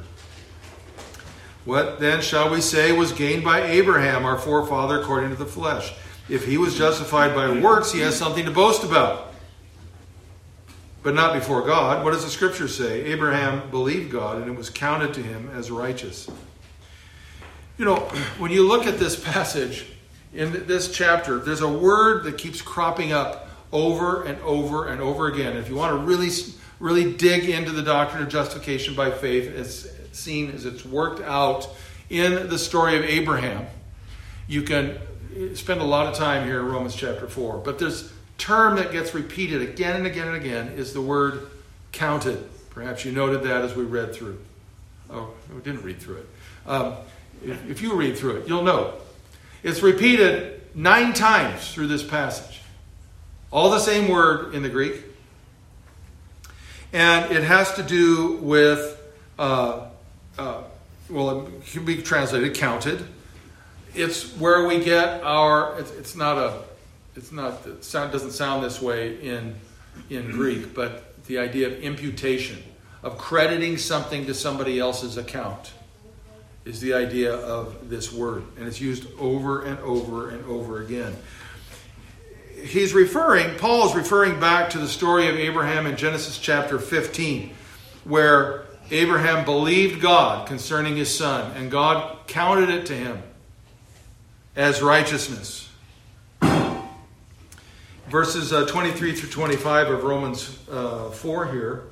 [1.66, 5.94] What then shall we say was gained by Abraham, our forefather, according to the flesh?
[6.30, 9.34] If he was justified by works, he has something to boast about.
[11.04, 12.06] But not before God.
[12.06, 13.04] What does the scripture say?
[13.08, 16.30] Abraham believed God, and it was counted to him as righteous.
[17.78, 17.98] You know,
[18.38, 19.86] when you look at this passage
[20.34, 25.28] in this chapter, there's a word that keeps cropping up over and over and over
[25.28, 25.58] again.
[25.58, 26.30] If you want to really,
[26.80, 31.70] really dig into the doctrine of justification by faith, as seen as it's worked out
[32.10, 33.68] in the story of Abraham,
[34.48, 34.98] you can
[35.54, 37.60] spend a lot of time here in Romans chapter 4.
[37.60, 41.48] But there's term that gets repeated again and again and again is the word
[41.92, 42.48] counted.
[42.70, 44.40] Perhaps you noted that as we read through.
[45.10, 46.30] Oh, we didn't read through it.
[46.66, 46.96] Um,
[47.44, 48.94] if, if you read through it, you'll know.
[49.64, 52.57] It's repeated nine times through this passage.
[53.52, 55.04] All the same word in the Greek.
[56.92, 59.02] And it has to do with,
[59.40, 59.88] uh,
[60.38, 60.64] uh,
[61.10, 63.06] well, it can be translated counted.
[63.96, 66.62] It's where we get our, it's, it's not a,
[67.16, 69.56] it's not, it sound, doesn't sound this way in,
[70.10, 72.62] in Greek, but the idea of imputation,
[73.02, 75.72] of crediting something to somebody else's account
[76.66, 81.16] is the idea of this word, and it's used over and over and over again.
[82.64, 87.54] He's referring, Paul is referring back to the story of Abraham in Genesis chapter 15,
[88.04, 93.22] where Abraham believed God concerning his son, and God counted it to him
[94.56, 95.70] as righteousness.
[98.10, 101.84] Verses uh, 23 through 25 of Romans uh, 4 here.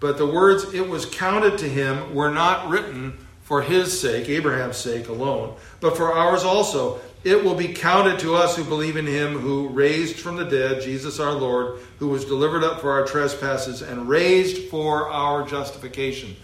[0.00, 4.76] But the words, it was counted to him, were not written for his sake, Abraham's
[4.76, 7.00] sake alone, but for ours also.
[7.24, 10.82] It will be counted to us who believe in him who raised from the dead
[10.82, 16.36] Jesus our Lord, who was delivered up for our trespasses and raised for our justification.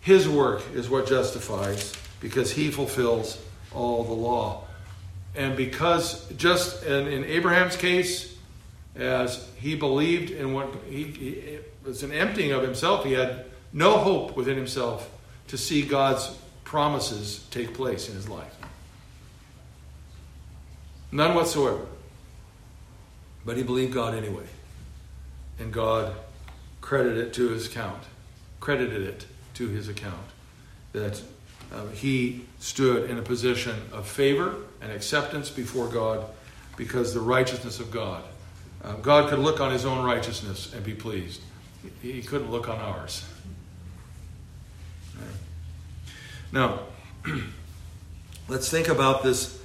[0.00, 3.42] His work is what justifies because he fulfills
[3.74, 4.64] all the law.
[5.34, 8.36] And because, just in, in Abraham's case,
[8.96, 13.46] as he believed in what he, he it was an emptying of himself, he had
[13.72, 15.08] no hope within himself
[15.48, 18.54] to see God's promises take place in his life.
[21.12, 21.86] None whatsoever.
[23.44, 24.44] But he believed God anyway.
[25.58, 26.14] And God
[26.80, 28.02] credited it to his account,
[28.60, 30.26] credited it to his account
[30.92, 31.22] that
[31.72, 36.26] uh, he stood in a position of favor and acceptance before God
[36.76, 38.24] because the righteousness of God.
[38.82, 41.42] Uh, God could look on his own righteousness and be pleased.
[42.02, 43.24] He couldn't look on ours.
[46.52, 46.80] Now,
[48.48, 49.59] let's think about this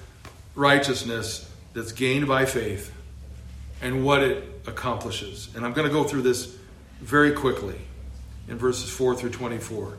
[0.56, 2.94] righteousness that's gained by faith
[3.82, 5.50] and what it accomplishes.
[5.56, 6.56] And I'm going to go through this
[7.02, 7.80] very quickly
[8.48, 9.98] in verses 4 through 24.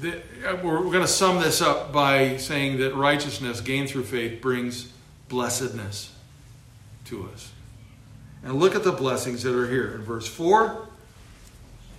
[0.00, 4.92] Uh, we're going to sum this up by saying that righteousness gained through faith brings
[5.28, 6.12] blessedness
[7.06, 7.50] to us.
[8.44, 9.94] And look at the blessings that are here.
[9.94, 10.88] In verse 4,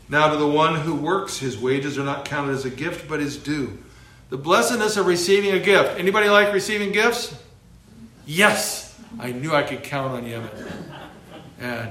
[0.09, 3.19] now, to the one who works, his wages are not counted as a gift, but
[3.19, 3.77] his due.
[4.29, 5.99] The blessedness of receiving a gift.
[5.99, 7.35] Anybody like receiving gifts?
[8.27, 8.95] Yes.
[9.19, 10.43] I knew I could count on you.
[11.59, 11.89] And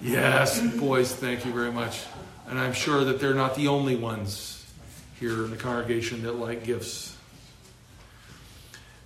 [0.00, 2.02] yes, boys, thank you very much.
[2.48, 4.66] And I'm sure that they're not the only ones
[5.20, 7.16] here in the congregation that like gifts.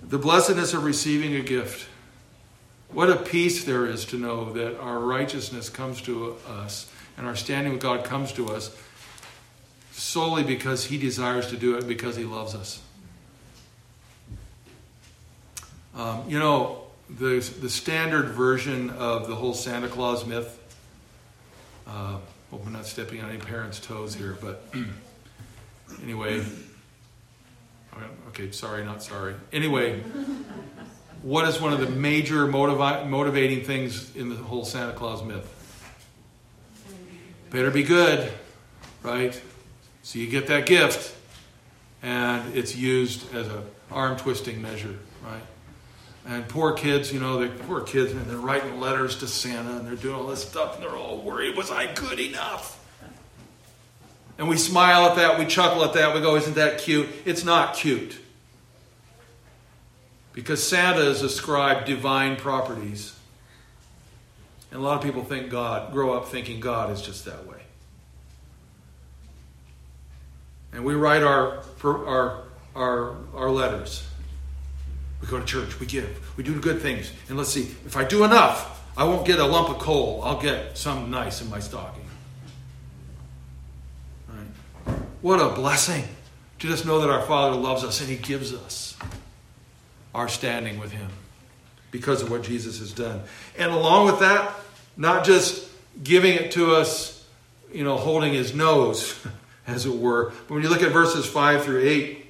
[0.02, 1.88] The blessedness of receiving a gift.
[2.90, 7.36] What a peace there is to know that our righteousness comes to us and our
[7.36, 8.76] standing with God comes to us
[9.92, 12.80] solely because He desires to do it, because He loves us.
[15.94, 20.58] Um, you know, the, the standard version of the whole Santa Claus myth.
[21.86, 22.18] Uh,
[22.50, 24.64] hope I'm not stepping on any parents' toes here, but
[26.02, 26.44] anyway.
[28.28, 29.34] Okay, sorry, not sorry.
[29.52, 30.00] Anyway,
[31.20, 35.58] what is one of the major motivi- motivating things in the whole Santa Claus myth?
[37.50, 38.32] better be good,
[39.02, 39.38] right?
[40.02, 41.16] So you get that gift,
[42.02, 45.42] and it's used as an arm twisting measure, right?
[46.26, 49.86] And poor kids, you know, the poor kids, and they're writing letters to Santa and
[49.86, 52.78] they're doing all this stuff and they're all worried, was I good enough?
[54.38, 57.08] And we smile at that, we chuckle at that, we go, isn't that cute?
[57.24, 58.18] It's not cute.
[60.32, 63.18] Because Santa is ascribed divine properties.
[64.70, 67.61] And a lot of people think God, grow up thinking God is just that way.
[70.72, 72.44] And we write our, our,
[72.74, 74.06] our, our letters.
[75.20, 77.12] We go to church, we give, we do good things.
[77.28, 80.22] And let's see, if I do enough, I won't get a lump of coal.
[80.24, 82.04] I'll get some nice in my stocking.
[84.28, 84.96] Right.
[85.20, 86.04] What a blessing
[86.58, 88.96] to just know that our Father loves us and He gives us
[90.14, 91.08] our standing with Him
[91.90, 93.22] because of what Jesus has done.
[93.56, 94.54] And along with that,
[94.96, 95.68] not just
[96.02, 97.26] giving it to us,
[97.72, 99.18] you know, holding His nose,
[99.66, 100.32] as it were.
[100.48, 102.26] But when you look at verses 5 through 8,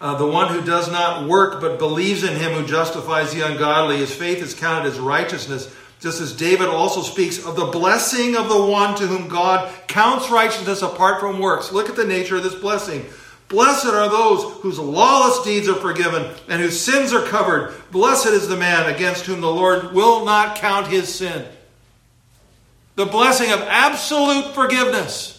[0.00, 3.96] uh, the one who does not work but believes in him who justifies the ungodly,
[3.96, 5.74] his faith is counted as righteousness.
[6.00, 10.30] Just as David also speaks of the blessing of the one to whom God counts
[10.30, 11.72] righteousness apart from works.
[11.72, 13.04] Look at the nature of this blessing.
[13.48, 17.74] Blessed are those whose lawless deeds are forgiven and whose sins are covered.
[17.90, 21.46] Blessed is the man against whom the Lord will not count his sin.
[22.94, 25.37] The blessing of absolute forgiveness.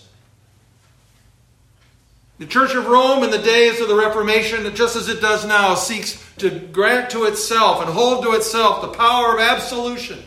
[2.39, 5.75] The Church of Rome in the days of the Reformation, just as it does now,
[5.75, 10.23] seeks to grant to itself and hold to itself the power of absolution.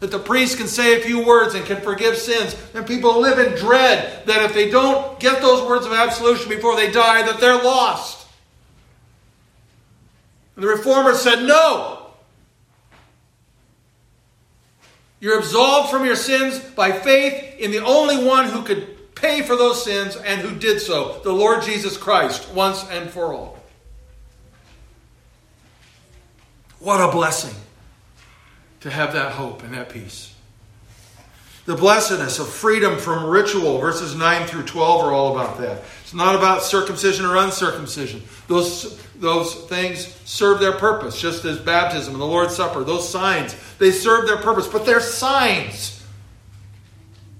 [0.00, 2.56] That the priest can say a few words and can forgive sins.
[2.74, 6.74] And people live in dread that if they don't get those words of absolution before
[6.74, 8.26] they die, that they're lost.
[10.56, 12.08] And the reformers said, no.
[15.20, 19.56] You're absolved from your sins by faith in the only one who could pay for
[19.56, 23.58] those sins and who did so, the Lord Jesus Christ, once and for all.
[26.78, 27.54] What a blessing
[28.80, 30.32] to have that hope and that peace.
[31.64, 35.82] The blessedness of freedom from ritual, verses 9 through 12 are all about that.
[36.02, 38.22] It's not about circumcision or uncircumcision.
[38.46, 43.56] Those, those things serve their purpose, just as baptism and the Lord's Supper, those signs,
[43.78, 45.95] they serve their purpose, but they're signs.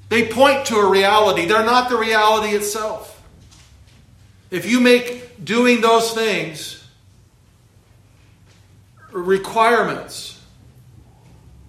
[0.09, 3.12] They point to a reality, they're not the reality itself.
[4.50, 6.84] If you make doing those things
[9.11, 10.40] requirements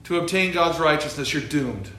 [0.03, 1.89] to obtain God's righteousness, you're doomed.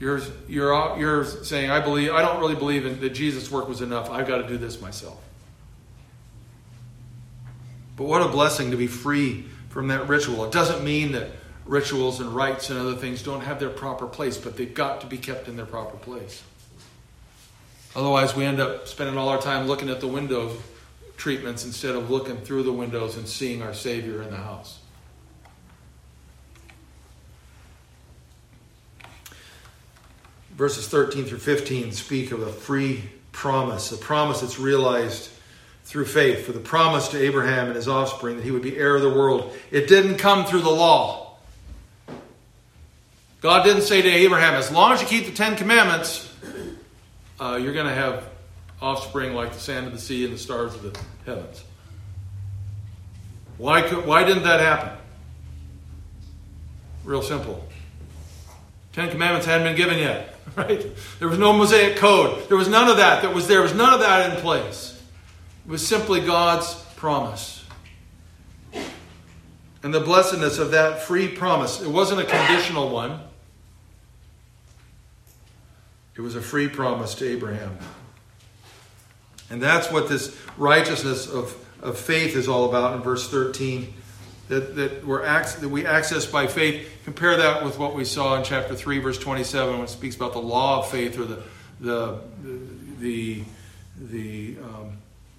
[0.00, 3.80] You're, you're, you're saying, I believe, I don't really believe in, that Jesus' work was
[3.80, 4.10] enough.
[4.10, 5.20] I've got to do this myself.
[7.96, 10.44] But what a blessing to be free from that ritual.
[10.44, 11.30] It doesn't mean that
[11.68, 15.06] rituals and rites and other things don't have their proper place, but they've got to
[15.06, 16.42] be kept in their proper place.
[17.94, 20.56] Otherwise, we end up spending all our time looking at the window
[21.16, 24.78] treatments instead of looking through the windows and seeing our Savior in the house.
[30.52, 35.30] Verses 13 through 15 speak of a free promise, a promise that's realized
[35.84, 38.96] through faith, for the promise to Abraham and his offspring that he would be heir
[38.96, 39.56] of the world.
[39.70, 41.27] It didn't come through the law.
[43.40, 46.32] God didn't say to Abraham, as long as you keep the Ten Commandments,
[47.38, 48.24] uh, you're going to have
[48.82, 51.62] offspring like the sand of the sea and the stars of the heavens.
[53.56, 54.90] Why, could, why didn't that happen?
[57.04, 57.66] Real simple.
[58.92, 60.84] Ten Commandments hadn't been given yet, right?
[61.20, 62.48] There was no Mosaic code.
[62.48, 63.58] There was none of that that was there.
[63.58, 65.00] There was none of that in place.
[65.64, 67.58] It was simply God's promise
[69.82, 71.80] and the blessedness of that free promise.
[71.80, 73.20] It wasn't a conditional one,
[76.18, 77.78] it was a free promise to Abraham.
[79.50, 83.94] And that's what this righteousness of, of faith is all about in verse 13.
[84.48, 86.90] That, that, we're that we access by faith.
[87.04, 90.32] Compare that with what we saw in chapter 3, verse 27, when it speaks about
[90.32, 91.42] the law of faith or the,
[91.80, 92.18] the,
[92.98, 93.44] the,
[94.00, 94.96] the, um,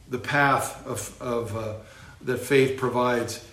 [0.09, 1.73] the path of, of, uh,
[2.21, 3.45] that faith provides.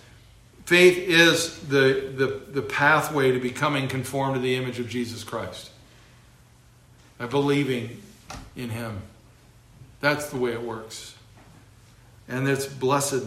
[0.65, 5.71] Faith is the, the, the pathway to becoming conformed to the image of Jesus Christ.
[7.17, 8.01] By believing
[8.55, 9.01] in Him.
[10.01, 11.15] That's the way it works.
[12.27, 13.23] And it's blessed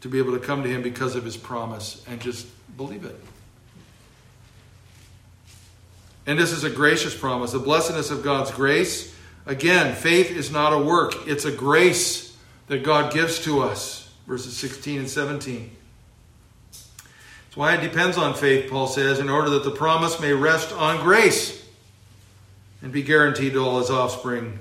[0.00, 3.16] to be able to come to Him because of His promise and just believe it.
[6.26, 7.52] And this is a gracious promise.
[7.52, 9.14] The blessedness of God's grace.
[9.46, 12.36] Again, faith is not a work, it's a grace
[12.66, 14.10] that God gives to us.
[14.26, 15.70] Verses 16 and 17.
[16.70, 20.70] That's why it depends on faith, Paul says, in order that the promise may rest
[20.74, 21.66] on grace
[22.82, 24.58] and be guaranteed to all his offspring,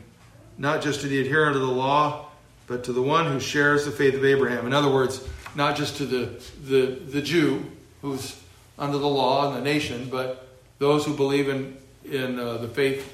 [0.58, 2.28] not just to the adherent of the law,
[2.66, 4.66] but to the one who shares the faith of Abraham.
[4.66, 7.66] In other words, not just to the, the, the Jew
[8.02, 8.40] who's
[8.78, 10.48] under the law and the nation, but
[10.80, 13.14] those who believe in, in uh, the faith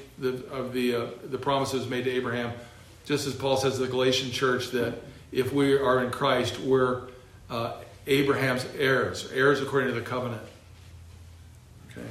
[0.50, 2.52] of the, uh, the promises made to Abraham.
[3.04, 4.94] Just as Paul says to the Galatian church that
[5.32, 7.02] if we are in Christ, we're
[7.50, 7.74] uh,
[8.06, 10.42] Abraham's heirs, heirs according to the covenant.
[11.90, 12.06] Okay.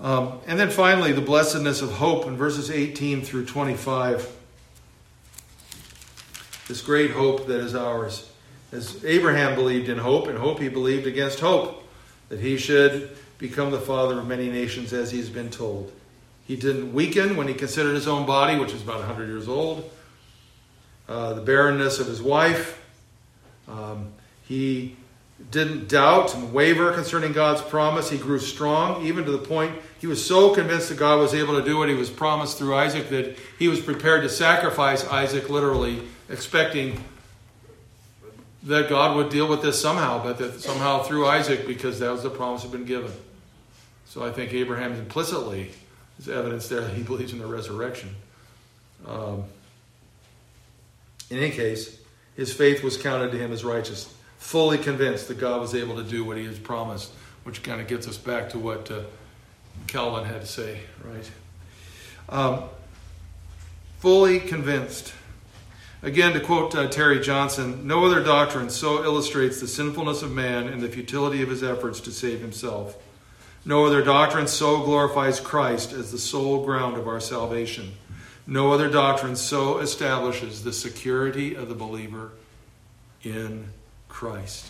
[0.00, 4.36] Um, and then finally, the blessedness of hope in verses 18 through 25.
[6.68, 8.30] This great hope that is ours.
[8.70, 11.82] As Abraham believed in hope, and hope he believed against hope,
[12.28, 15.90] that he should become the father of many nations as he's been told.
[16.46, 19.90] He didn't weaken when he considered his own body, which was about 100 years old,
[21.08, 22.82] uh, the barrenness of his wife.
[23.66, 24.96] Um, he
[25.50, 28.10] didn't doubt and waver concerning God's promise.
[28.10, 31.58] He grew strong, even to the point he was so convinced that God was able
[31.58, 35.48] to do what he was promised through Isaac that he was prepared to sacrifice Isaac
[35.48, 37.02] literally, expecting
[38.64, 42.22] that God would deal with this somehow, but that somehow through Isaac, because that was
[42.22, 43.12] the promise had been given.
[44.06, 45.70] So I think Abraham implicitly
[46.18, 48.14] is evidence there that he believes in the resurrection.
[49.06, 49.44] Um,
[51.30, 52.00] in any case,
[52.36, 56.02] his faith was counted to him as righteous, fully convinced that God was able to
[56.02, 57.12] do what he has promised,
[57.44, 59.02] which kind of gets us back to what uh,
[59.86, 61.30] Calvin had to say, right?
[62.28, 62.64] Um,
[63.98, 65.12] fully convinced.
[66.02, 70.68] Again, to quote uh, Terry Johnson, no other doctrine so illustrates the sinfulness of man
[70.68, 72.96] and the futility of his efforts to save himself.
[73.64, 77.94] No other doctrine so glorifies Christ as the sole ground of our salvation.
[78.46, 82.30] No other doctrine so establishes the security of the believer
[83.22, 83.70] in
[84.08, 84.66] Christ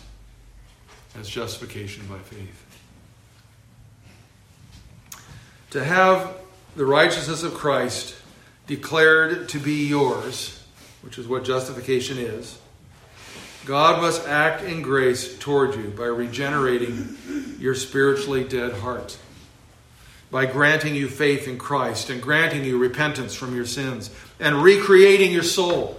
[1.19, 2.65] as justification by faith.
[5.71, 6.35] To have
[6.75, 8.15] the righteousness of Christ
[8.67, 10.55] declared to be yours
[11.01, 12.57] which is what justification is,
[13.65, 17.17] God must act in grace toward you by regenerating
[17.59, 19.17] your spiritually dead heart,
[20.31, 24.09] by granting you faith in Christ and granting you repentance from your sins
[24.39, 25.98] and recreating your soul.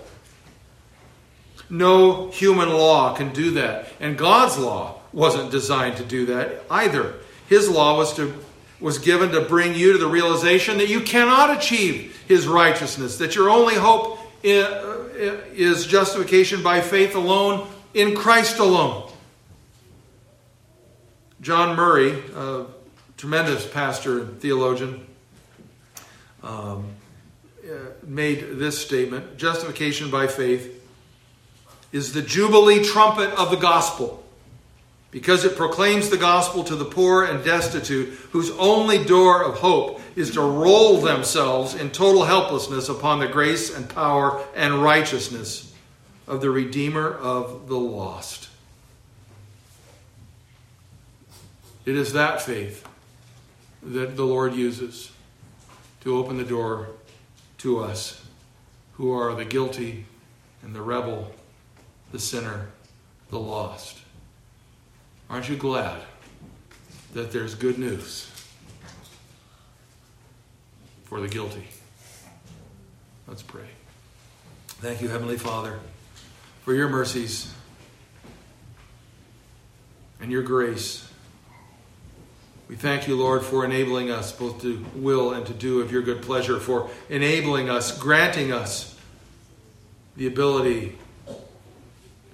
[1.71, 7.15] No human law can do that, and God's law wasn't designed to do that either.
[7.49, 8.35] His law was to
[8.81, 13.35] was given to bring you to the realization that you cannot achieve his righteousness, that
[13.35, 19.11] your only hope is justification by faith alone in Christ alone.
[21.43, 22.65] John Murray, a
[23.19, 25.07] tremendous pastor and theologian,
[26.43, 26.89] um,
[28.03, 30.80] made this statement Justification by faith
[31.93, 34.21] is the jubilee trumpet of the gospel
[35.11, 40.01] because it proclaims the gospel to the poor and destitute, whose only door of hope
[40.15, 45.75] is to roll themselves in total helplessness upon the grace and power and righteousness
[46.29, 48.49] of the Redeemer of the lost.
[51.85, 52.87] It is that faith
[53.83, 55.11] that the Lord uses
[56.03, 56.89] to open the door
[57.59, 58.25] to us
[58.93, 60.05] who are the guilty
[60.63, 61.33] and the rebel,
[62.13, 62.69] the sinner,
[63.31, 63.99] the lost.
[65.29, 66.01] Aren't you glad
[67.15, 68.31] that there's good news
[71.05, 71.65] for the guilty?
[73.29, 73.69] Let's pray.
[74.67, 75.79] Thank you, Heavenly Father,
[76.65, 77.53] for your mercies
[80.21, 81.07] and your grace.
[82.69, 86.03] We thank you, Lord, for enabling us both to will and to do of your
[86.03, 88.97] good pleasure, for enabling us, granting us
[90.17, 90.97] the ability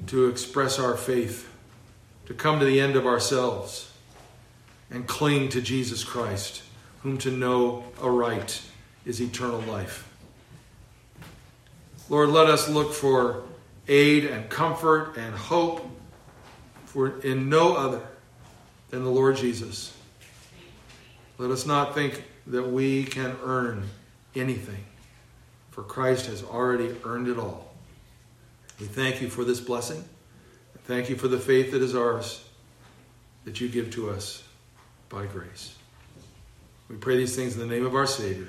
[0.07, 1.49] to express our faith
[2.26, 3.92] to come to the end of ourselves
[4.90, 6.62] and cling to Jesus Christ,
[7.03, 8.62] whom to know aright
[9.05, 10.09] is eternal life.
[12.09, 13.42] Lord, let us look for
[13.88, 15.88] aid and comfort and hope
[16.84, 18.03] for in no other
[18.90, 19.97] than the Lord Jesus.
[21.38, 23.88] Let us not think that we can earn
[24.34, 24.84] anything,
[25.70, 27.65] for Christ has already earned it all.
[28.79, 30.05] We thank you for this blessing.
[30.85, 32.45] Thank you for the faith that is ours,
[33.45, 34.45] that you give to us
[35.09, 35.74] by grace.
[36.89, 38.45] We pray these things in the name of our Savior.